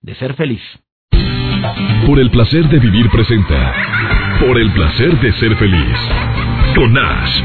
de 0.02 0.16
ser 0.16 0.34
feliz. 0.36 0.62
Por 2.06 2.20
el 2.20 2.30
placer 2.32 2.68
de 2.70 2.80
vivir 2.80 3.10
presenta. 3.10 3.74
Por 4.40 4.58
el 4.58 4.72
placer 4.72 5.20
de 5.20 5.34
ser 5.34 5.56
feliz. 5.58 5.98
Con 6.76 6.94
Nash 6.94 7.42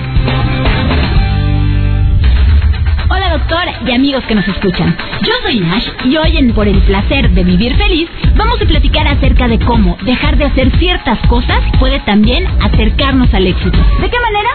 doctor 3.39 3.65
y 3.85 3.93
amigos 3.93 4.23
que 4.29 4.35
nos 4.37 4.47
escuchan. 4.47 4.97
Yo 5.23 5.33
soy 5.43 5.59
Nash 5.59 5.89
y 6.05 6.17
hoy 6.17 6.37
en 6.37 6.55
Por 6.55 6.69
el 6.69 6.81
placer 6.83 7.31
de 7.31 7.43
vivir 7.43 7.77
feliz 7.77 8.09
vamos 8.37 8.61
a 8.63 8.65
platicar 8.65 9.09
acerca 9.09 9.49
de 9.49 9.59
cómo 9.59 9.97
dejar 10.05 10.37
de 10.37 10.45
hacer 10.45 10.71
ciertas 10.79 11.19
cosas 11.27 11.61
puede 11.81 11.99
también 12.01 12.47
acercarnos 12.61 13.33
al 13.35 13.47
éxito. 13.47 13.79
¿De 14.01 14.09
qué 14.09 14.21
manera? 14.21 14.51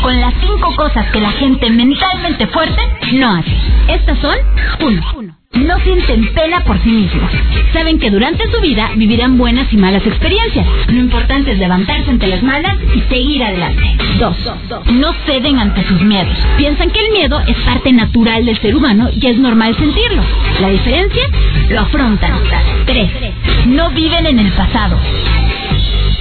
Con 0.00 0.20
las 0.20 0.34
cinco 0.40 0.74
cosas 0.76 1.10
que 1.10 1.20
la 1.20 1.32
gente 1.32 1.70
mentalmente 1.70 2.46
fuerte 2.46 2.80
no 3.12 3.34
hace. 3.34 3.56
Estas 3.88 4.18
son 4.18 4.36
uno 4.80 5.42
no 5.54 5.78
sienten 5.80 6.32
pena 6.34 6.64
por 6.64 6.82
sí 6.82 6.90
mismos. 6.90 7.30
Saben 7.72 7.98
que 7.98 8.10
durante 8.10 8.50
su 8.50 8.60
vida 8.60 8.90
vivirán 8.96 9.36
buenas 9.36 9.72
y 9.72 9.76
malas 9.76 10.04
experiencias. 10.06 10.66
Lo 10.88 10.98
importante 10.98 11.52
es 11.52 11.58
levantarse 11.58 12.10
ante 12.10 12.26
las 12.26 12.42
malas 12.42 12.76
y 12.94 13.00
seguir 13.02 13.44
adelante. 13.44 13.82
Dos, 14.18 14.36
no 14.92 15.12
ceden 15.26 15.58
ante 15.58 15.84
sus 15.84 16.00
miedos. 16.02 16.36
Piensan 16.56 16.90
que 16.90 17.00
el 17.00 17.12
miedo 17.12 17.40
es 17.46 17.56
parte 17.58 17.92
natural 17.92 18.44
del 18.44 18.58
ser 18.60 18.74
humano 18.74 19.10
y 19.12 19.26
es 19.26 19.38
normal 19.38 19.76
sentirlo. 19.76 20.22
La 20.60 20.68
diferencia, 20.68 21.22
lo 21.68 21.80
afrontan. 21.80 22.32
Tres, 22.86 23.10
no 23.66 23.90
viven 23.90 24.26
en 24.26 24.38
el 24.38 24.52
pasado. 24.52 24.98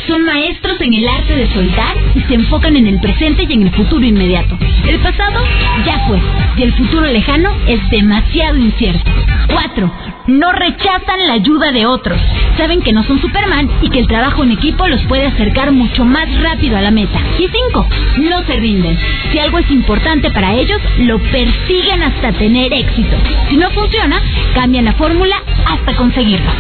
Son 0.08 0.24
maestros 0.24 0.80
en 0.82 0.94
el 0.94 1.08
arte 1.08 1.36
de 1.36 1.54
soltar 1.54 1.96
y 2.16 2.22
se 2.22 2.34
enfocan 2.34 2.76
en 2.76 2.88
el 2.88 3.00
presente 3.00 3.46
y 3.48 3.54
en 3.54 3.64
el 3.64 3.72
futuro 3.72 4.06
inmediato. 4.06 4.58
El 4.88 5.00
pasado 5.00 5.44
ya 5.86 6.00
fue 6.08 6.20
y 6.58 6.64
el 6.64 6.74
futuro 6.74 7.06
lejano 7.06 7.52
es 7.68 7.88
demasiado 7.90 8.58
incierto. 8.58 9.12
4. 9.54 9.92
No 10.28 10.52
rechazan 10.52 11.28
la 11.28 11.34
ayuda 11.34 11.72
de 11.72 11.86
otros. 11.86 12.20
Saben 12.58 12.82
que 12.82 12.94
no 12.94 13.04
son 13.04 13.20
Superman 13.22 13.70
y 13.82 13.90
que 13.90 14.00
el 14.00 14.08
trabajo 14.08 14.44
en 14.44 14.52
equipo 14.52 14.88
los 14.88 15.02
puede 15.04 15.26
acercar 15.26 15.72
mucho 15.72 16.06
más 16.06 16.28
rápido 16.42 16.78
a 16.78 16.82
la 16.82 16.92
meta. 16.92 17.20
Y 17.38 17.48
5. 17.48 17.88
No 18.30 18.44
se 18.44 18.56
rinden. 18.56 18.98
Si 19.32 19.40
algo 19.40 19.60
es 19.60 19.70
importante 19.72 20.32
para 20.32 20.54
ellos, 20.54 20.82
lo 21.00 21.20
persiguen 21.20 22.04
hasta 22.04 22.32
tener 22.34 22.74
éxito. 22.74 23.18
Si 23.50 23.58
no 23.58 23.70
funciona, 23.72 24.22
cambian 24.54 24.86
la 24.86 24.94
fórmula 24.94 25.36
hasta 25.66 25.96
conseguirlo. 25.96 26.52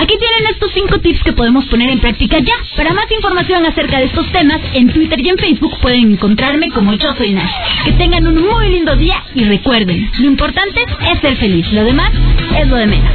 Aquí 0.00 0.14
tienen 0.18 0.46
estos 0.50 0.70
5 0.72 0.98
tips 1.00 1.22
que 1.22 1.32
podemos 1.32 1.64
poner 1.66 1.90
en 1.90 2.00
práctica 2.00 2.38
ya. 2.38 2.54
Para 2.76 2.92
más 2.92 3.10
información 3.10 3.64
acerca 3.66 3.98
de 3.98 4.04
estos 4.06 4.30
temas, 4.32 4.60
en 4.74 4.92
Twitter 4.92 5.20
y 5.20 5.28
en 5.28 5.38
Facebook 5.38 5.78
pueden 5.80 6.12
encontrarme 6.12 6.70
como 6.70 6.92
Yo 6.94 7.14
Soy 7.14 7.32
Nash. 7.32 7.52
Que 7.84 7.92
tengan 7.92 8.26
un 8.26 8.46
muy 8.46 8.68
lindo 8.68 8.96
día 8.96 9.22
y 9.34 9.44
recuerden, 9.44 10.10
lo 10.18 10.26
importante 10.26 10.82
es 11.12 11.20
ser 11.20 11.36
feliz. 11.36 11.70
Lo 11.72 11.84
demás 11.84 12.12
es 12.58 12.68
lo 12.68 12.76
de 12.76 12.86
menos. 12.86 13.12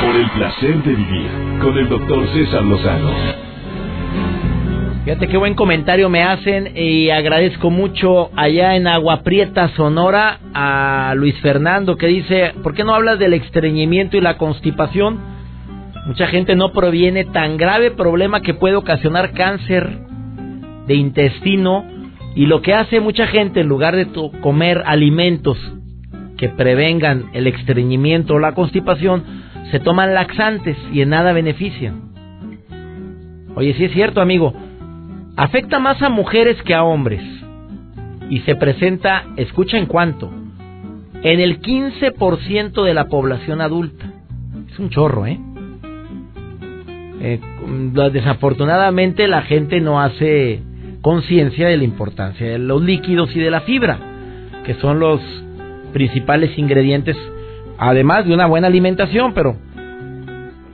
Por 0.00 0.16
el 0.16 0.30
placer 0.30 0.82
de 0.82 0.94
vivir 0.94 1.30
con 1.60 1.78
el 1.78 1.88
doctor 1.88 2.28
César 2.32 2.62
Lozano. 2.62 3.53
Fíjate 5.04 5.28
qué 5.28 5.36
buen 5.36 5.54
comentario 5.54 6.08
me 6.08 6.22
hacen 6.22 6.78
y 6.78 7.10
agradezco 7.10 7.68
mucho 7.68 8.30
allá 8.36 8.74
en 8.74 8.86
Agua 8.86 9.20
Prieta, 9.22 9.68
Sonora, 9.76 10.38
a 10.54 11.12
Luis 11.14 11.38
Fernando 11.42 11.96
que 11.96 12.06
dice, 12.06 12.54
¿por 12.62 12.74
qué 12.74 12.84
no 12.84 12.94
hablas 12.94 13.18
del 13.18 13.34
estreñimiento 13.34 14.16
y 14.16 14.22
la 14.22 14.38
constipación? 14.38 15.20
Mucha 16.06 16.26
gente 16.28 16.56
no 16.56 16.72
proviene 16.72 17.26
tan 17.26 17.58
grave 17.58 17.90
problema 17.90 18.40
que 18.40 18.54
puede 18.54 18.76
ocasionar 18.76 19.32
cáncer 19.32 19.90
de 20.86 20.94
intestino 20.94 21.84
y 22.34 22.46
lo 22.46 22.62
que 22.62 22.72
hace 22.72 23.00
mucha 23.00 23.26
gente 23.26 23.60
en 23.60 23.68
lugar 23.68 23.94
de 23.96 24.08
comer 24.40 24.84
alimentos 24.86 25.58
que 26.38 26.48
prevengan 26.48 27.26
el 27.34 27.46
estreñimiento 27.46 28.36
o 28.36 28.38
la 28.38 28.54
constipación, 28.54 29.22
se 29.70 29.80
toman 29.80 30.14
laxantes 30.14 30.78
y 30.94 31.02
en 31.02 31.10
nada 31.10 31.34
benefician. 31.34 32.14
Oye, 33.54 33.74
sí 33.74 33.84
es 33.84 33.92
cierto, 33.92 34.22
amigo. 34.22 34.54
Afecta 35.36 35.78
más 35.78 36.00
a 36.02 36.08
mujeres 36.08 36.60
que 36.62 36.74
a 36.74 36.84
hombres. 36.84 37.22
Y 38.30 38.40
se 38.40 38.56
presenta, 38.56 39.24
escucha 39.36 39.76
en 39.76 39.86
cuánto, 39.86 40.30
en 41.22 41.40
el 41.40 41.60
15% 41.60 42.84
de 42.84 42.94
la 42.94 43.06
población 43.06 43.60
adulta. 43.60 44.06
Es 44.70 44.78
un 44.78 44.90
chorro, 44.90 45.26
¿eh? 45.26 45.38
eh 47.20 47.40
desafortunadamente 48.12 49.28
la 49.28 49.42
gente 49.42 49.80
no 49.80 50.00
hace 50.00 50.62
conciencia 51.00 51.68
de 51.68 51.76
la 51.76 51.84
importancia 51.84 52.46
de 52.46 52.58
los 52.58 52.82
líquidos 52.82 53.34
y 53.36 53.40
de 53.40 53.50
la 53.50 53.60
fibra, 53.60 53.98
que 54.64 54.74
son 54.74 54.98
los 54.98 55.20
principales 55.92 56.58
ingredientes, 56.58 57.16
además 57.78 58.26
de 58.26 58.34
una 58.34 58.46
buena 58.46 58.68
alimentación, 58.68 59.34
pero 59.34 59.56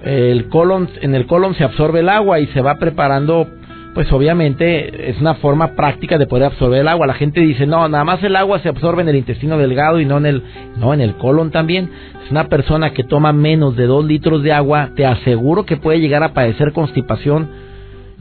el 0.03 0.49
colon, 0.49 0.89
en 1.03 1.15
el 1.15 1.27
colon 1.27 1.55
se 1.55 1.65
absorbe 1.65 2.01
el 2.01 2.09
agua 2.09 2.41
y 2.41 2.47
se 2.49 2.61
va 2.61 2.79
preparando, 2.79 3.47
pues 3.95 4.11
obviamente 4.13 5.11
es 5.11 5.21
una 5.21 5.35
forma 5.35 5.75
práctica 5.75 6.17
de 6.17 6.27
poder 6.27 6.45
absorber 6.45 6.81
el 6.81 6.89
agua. 6.89 7.07
La 7.07 7.15
gente 7.15 7.41
dice, 7.41 7.67
no, 7.67 7.89
nada 7.89 8.05
más 8.05 8.23
el 8.23 8.37
agua 8.37 8.61
se 8.61 8.69
absorbe 8.69 9.03
en 9.03 9.09
el 9.09 9.17
intestino 9.17 9.59
delgado 9.59 10.01
y 10.01 10.05
no 10.05 10.19
en 10.19 10.27
el, 10.27 10.43
no, 10.79 10.95
en 10.95 11.01
el 11.01 11.15
colon 11.17 11.51
también. 11.51 11.91
Es 12.25 12.31
una 12.31 12.49
persona 12.49 12.93
que 12.93 13.03
toma 13.03 13.33
menos 13.33 13.77
de 13.77 13.87
dos 13.87 14.05
litros 14.05 14.43
de 14.43 14.53
agua, 14.53 14.91
te 14.95 15.07
aseguro 15.07 15.67
que 15.67 15.77
puede 15.77 16.01
llegar 16.01 16.23
a 16.23 16.35
padecer 16.35 16.73
constipación. 16.73 17.49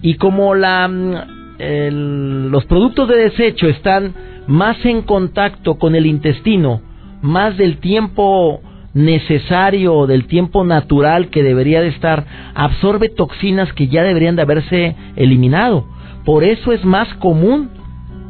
Y 0.02 0.16
como 0.16 0.56
la 0.56 0.88
mm, 0.88 1.40
los 1.60 2.66
productos 2.66 3.10
de 3.10 3.18
desecho 3.18 3.68
están 3.68 4.14
más 4.48 4.84
en 4.86 5.02
contacto 5.02 5.78
con 5.78 5.94
el 5.94 6.06
intestino, 6.06 6.82
más 7.22 7.58
del 7.58 7.78
tiempo 7.80 8.62
necesario, 9.00 10.06
del 10.08 10.28
tiempo 10.28 10.64
natural 10.64 11.30
que 11.30 11.42
debería 11.42 11.82
de 11.82 11.88
estar, 11.88 12.26
absorbe 12.54 13.10
toxinas 13.10 13.72
que 13.74 13.88
ya 13.88 14.04
deberían 14.04 14.36
de 14.36 14.42
haberse 14.42 14.96
eliminado. 15.16 15.86
Por 16.26 16.44
eso 16.44 16.74
es 16.74 16.84
más 16.84 17.08
común 17.16 17.70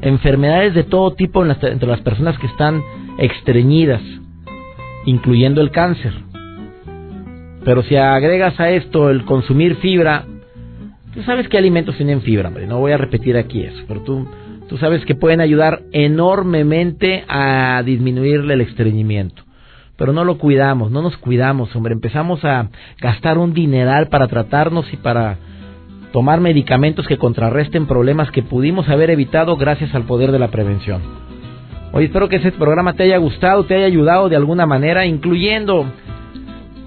enfermedades 0.02 0.74
de 0.74 0.84
todo 0.84 1.16
tipo 1.16 1.44
entre 1.46 1.90
las 1.90 2.02
personas 2.02 2.38
que 2.38 2.48
están 2.48 2.82
estreñidas, 3.18 4.02
incluyendo 5.06 5.62
el 5.62 5.72
cáncer. 5.72 6.14
Pero 7.66 7.84
si 7.84 7.96
agregas 7.96 8.60
a 8.60 8.70
esto 8.70 9.10
el 9.10 9.26
consumir 9.26 9.76
fibra, 9.78 10.26
tú 11.14 11.24
sabes 11.24 11.50
qué 11.50 11.58
alimentos 11.58 11.98
tienen 11.98 12.22
fibra, 12.22 12.48
hombre, 12.48 12.68
no 12.68 12.80
voy 12.80 12.92
a 12.92 12.98
repetir 12.98 13.36
aquí 13.36 13.64
eso, 13.64 13.84
pero 13.88 14.02
tú, 14.02 14.28
tú 14.70 14.78
sabes 14.78 15.04
que 15.04 15.16
pueden 15.16 15.42
ayudar 15.42 15.82
enormemente 15.92 17.26
a 17.28 17.82
disminuirle 17.84 18.54
el 18.54 18.62
estreñimiento. 18.62 19.49
Pero 20.00 20.14
no 20.14 20.24
lo 20.24 20.38
cuidamos, 20.38 20.92
no 20.92 21.02
nos 21.02 21.18
cuidamos, 21.18 21.76
hombre, 21.76 21.94
empezamos 21.94 22.44
a 22.46 22.70
gastar 23.02 23.38
un 23.38 23.54
dineral 23.54 24.08
para 24.08 24.28
tratarnos 24.28 24.92
y 24.94 24.98
para 24.98 25.38
tomar 26.14 26.40
medicamentos 26.40 27.06
que 27.06 27.18
contrarresten 27.18 27.86
problemas 27.86 28.32
que 28.32 28.42
pudimos 28.42 28.88
haber 28.88 29.10
evitado 29.10 29.58
gracias 29.58 29.94
al 29.94 30.04
poder 30.04 30.32
de 30.32 30.40
la 30.40 30.48
prevención. 30.48 31.02
Hoy 31.92 32.06
espero 32.06 32.30
que 32.30 32.38
ese 32.38 32.54
programa 32.54 32.94
te 32.94 33.04
haya 33.04 33.18
gustado, 33.18 33.66
te 33.66 33.76
haya 33.76 33.88
ayudado 33.88 34.30
de 34.30 34.38
alguna 34.38 34.66
manera, 34.66 35.06
incluyendo 35.06 35.86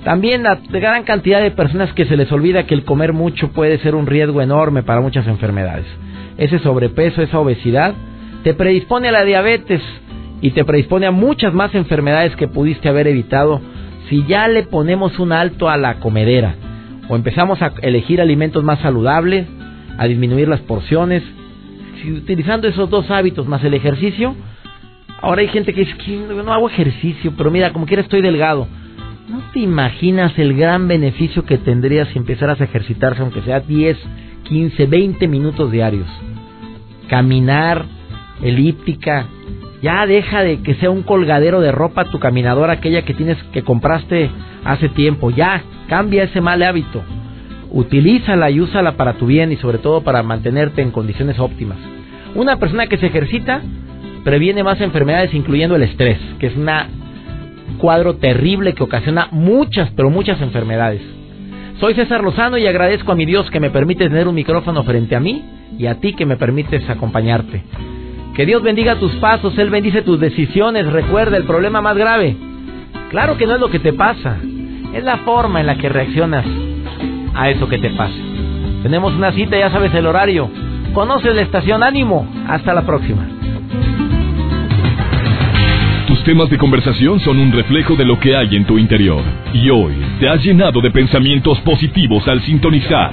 también 0.05 0.43
la 0.43 0.59
gran 0.71 1.05
cantidad 1.05 1.43
de 1.43 1.51
personas 1.51 1.93
que 1.93 2.07
se 2.07 2.17
les 2.17 2.33
olvida 2.33 2.67
que 2.67 2.75
el 2.75 2.85
comer 2.85 3.13
mucho 3.13 3.49
puede 3.49 3.79
ser 3.81 3.95
un 3.95 4.07
riesgo 4.07 4.41
enorme 4.41 4.85
para 4.85 5.03
muchas 5.03 5.27
enfermedades. 5.27 5.85
Ese 6.39 6.59
sobrepeso, 6.61 7.21
esa 7.21 7.39
obesidad, 7.39 7.93
te 8.43 8.55
predispone 8.55 9.09
a 9.09 9.13
la 9.13 9.25
diabetes 9.25 9.83
y 10.43 10.51
te 10.51 10.65
predispone 10.65 11.07
a 11.07 11.13
muchas 11.13 11.55
más 11.55 11.75
enfermedades 11.75 12.37
que 12.37 12.49
pudiste 12.49 12.89
haber 12.89 13.07
evitado 13.07 13.63
si 14.11 14.27
ya 14.27 14.49
le 14.49 14.65
ponemos 14.65 15.19
un 15.19 15.33
alto 15.33 15.71
a 15.71 15.79
la 15.79 16.01
comedera 16.01 16.57
o 17.09 17.17
empezamos 17.17 17.63
a 17.63 17.73
elegir 17.83 18.21
alimentos 18.21 18.63
más 18.65 18.81
saludables, 18.81 19.47
a 19.99 20.07
disminuir 20.07 20.49
las 20.49 20.61
porciones, 20.61 21.23
si 22.01 22.13
utilizando 22.13 22.69
esos 22.69 22.91
dos 22.91 23.11
hábitos 23.11 23.47
más 23.47 23.63
el 23.65 23.75
ejercicio. 23.75 24.35
Ahora 25.21 25.43
hay 25.43 25.49
gente 25.49 25.73
que 25.73 25.81
dice 25.81 25.97
que 25.97 26.17
no 26.45 26.53
hago 26.53 26.69
ejercicio, 26.69 27.33
pero 27.37 27.51
mira, 27.51 27.73
como 27.73 27.87
quiera 27.87 28.03
estoy 28.03 28.23
delgado. 28.23 28.67
¿No 29.29 29.41
te 29.53 29.61
imaginas 29.61 30.37
el 30.39 30.55
gran 30.57 30.89
beneficio 30.89 31.45
que 31.45 31.59
tendrías 31.59 32.09
si 32.09 32.19
empezaras 32.19 32.61
a 32.61 32.65
ejercitarse, 32.65 33.23
aunque 33.23 33.43
sea 33.43 33.61
10, 33.61 33.97
15, 34.45 34.87
20 34.87 35.29
minutos 35.29 35.71
diarios? 35.71 36.09
Caminar, 37.09 37.85
elíptica, 38.43 39.27
ya 39.83 40.07
deja 40.07 40.43
de 40.43 40.63
que 40.63 40.77
sea 40.77 40.91
un 40.91 41.03
colgadero 41.03 41.61
de 41.61 41.73
ropa 41.73 42.05
tu 42.05 42.21
caminadora, 42.21 42.75
aquella 42.75 43.03
que 43.03 43.15
tienes 43.15 43.37
que 43.53 43.63
compraste 43.63 44.31
hace 44.65 44.89
tiempo. 44.89 45.31
Ya, 45.31 45.63
cambia 45.89 46.23
ese 46.23 46.41
mal 46.41 46.63
hábito. 46.63 47.03
Utilízala 47.71 48.51
y 48.51 48.61
úsala 48.61 48.93
para 48.93 49.15
tu 49.15 49.27
bien 49.27 49.51
y 49.51 49.57
sobre 49.57 49.79
todo 49.79 50.03
para 50.03 50.23
mantenerte 50.23 50.83
en 50.83 50.93
condiciones 50.93 51.39
óptimas. 51.41 51.79
Una 52.37 52.59
persona 52.59 52.87
que 52.87 52.97
se 52.97 53.07
ejercita 53.07 53.61
previene 54.25 54.63
más 54.63 54.81
enfermedades, 54.81 55.35
incluyendo 55.35 55.75
el 55.75 55.83
estrés, 55.83 56.19
que 56.39 56.47
es 56.47 56.57
una 56.57 56.87
cuadro 57.79 58.17
terrible 58.17 58.75
que 58.75 58.85
ocasiona 58.85 59.29
muchas, 59.33 59.91
pero 59.97 60.11
muchas 60.11 60.41
enfermedades. 60.41 61.03
Soy 61.81 61.95
César 61.95 62.23
Lozano 62.23 62.57
y 62.57 62.67
agradezco 62.67 63.11
a 63.11 63.17
mi 63.17 63.27
Dios 63.27 63.51
que 63.51 63.59
me 63.59 63.71
permite 63.71 64.05
tener 64.05 64.29
un 64.29 64.37
micrófono 64.37 64.85
frente 64.85 65.17
a 65.17 65.21
mí 65.21 65.45
y 65.77 65.87
a 65.87 65.97
ti 65.97 66.13
que 66.13 66.27
me 66.27 66.37
permites 66.37 66.89
acompañarte. 66.89 67.65
Que 68.35 68.47
Dios 68.47 68.63
bendiga 68.63 68.99
tus 68.99 69.13
pasos, 69.17 69.57
Él 69.59 69.69
bendice 69.69 70.03
tus 70.03 70.19
decisiones. 70.19 70.87
Recuerda, 70.87 71.37
el 71.37 71.45
problema 71.45 71.83
más 71.83 71.97
grave, 71.97 72.37
claro 73.11 73.37
que 73.37 73.47
no 73.47 73.55
es 73.55 73.61
lo 73.61 73.71
que 73.71 73.79
te 73.79 73.93
pasa, 73.93 74.39
es 74.95 75.05
la 75.05 75.19
forma 75.19 75.61
en 75.61 75.67
la 75.67 75.77
que 75.77 75.89
reaccionas 75.89 76.47
a 77.35 77.51
eso 77.51 77.69
que 77.69 77.79
te 77.79 77.91
pasa. 77.91 78.15
Tenemos 78.83 79.13
una 79.15 79.33
cita, 79.33 79.59
ya 79.59 79.71
sabes 79.71 79.95
el 79.95 80.07
horario. 80.07 80.51
Conoce 80.93 81.33
la 81.33 81.43
estación 81.43 81.83
Ánimo. 81.83 82.27
Hasta 82.49 82.75
la 82.75 82.83
próxima. 82.83 83.27
Tus 86.07 86.23
temas 86.25 86.51
de 86.51 86.59
conversación 86.59 87.21
son 87.21 87.39
un 87.39 87.53
reflejo 87.53 87.97
de 87.97 88.05
lo 88.05 88.19
que 88.19 88.37
hay 88.37 88.57
en 88.57 88.65
tu 88.65 88.79
interior. 88.79 89.23
Y 89.55 89.71
hoy 89.71 89.95
te 90.21 90.29
has 90.29 90.43
llenado 90.43 90.81
de 90.81 90.91
pensamientos 90.91 91.61
positivos 91.61 92.27
al 92.29 92.41
sintonizar. 92.43 93.13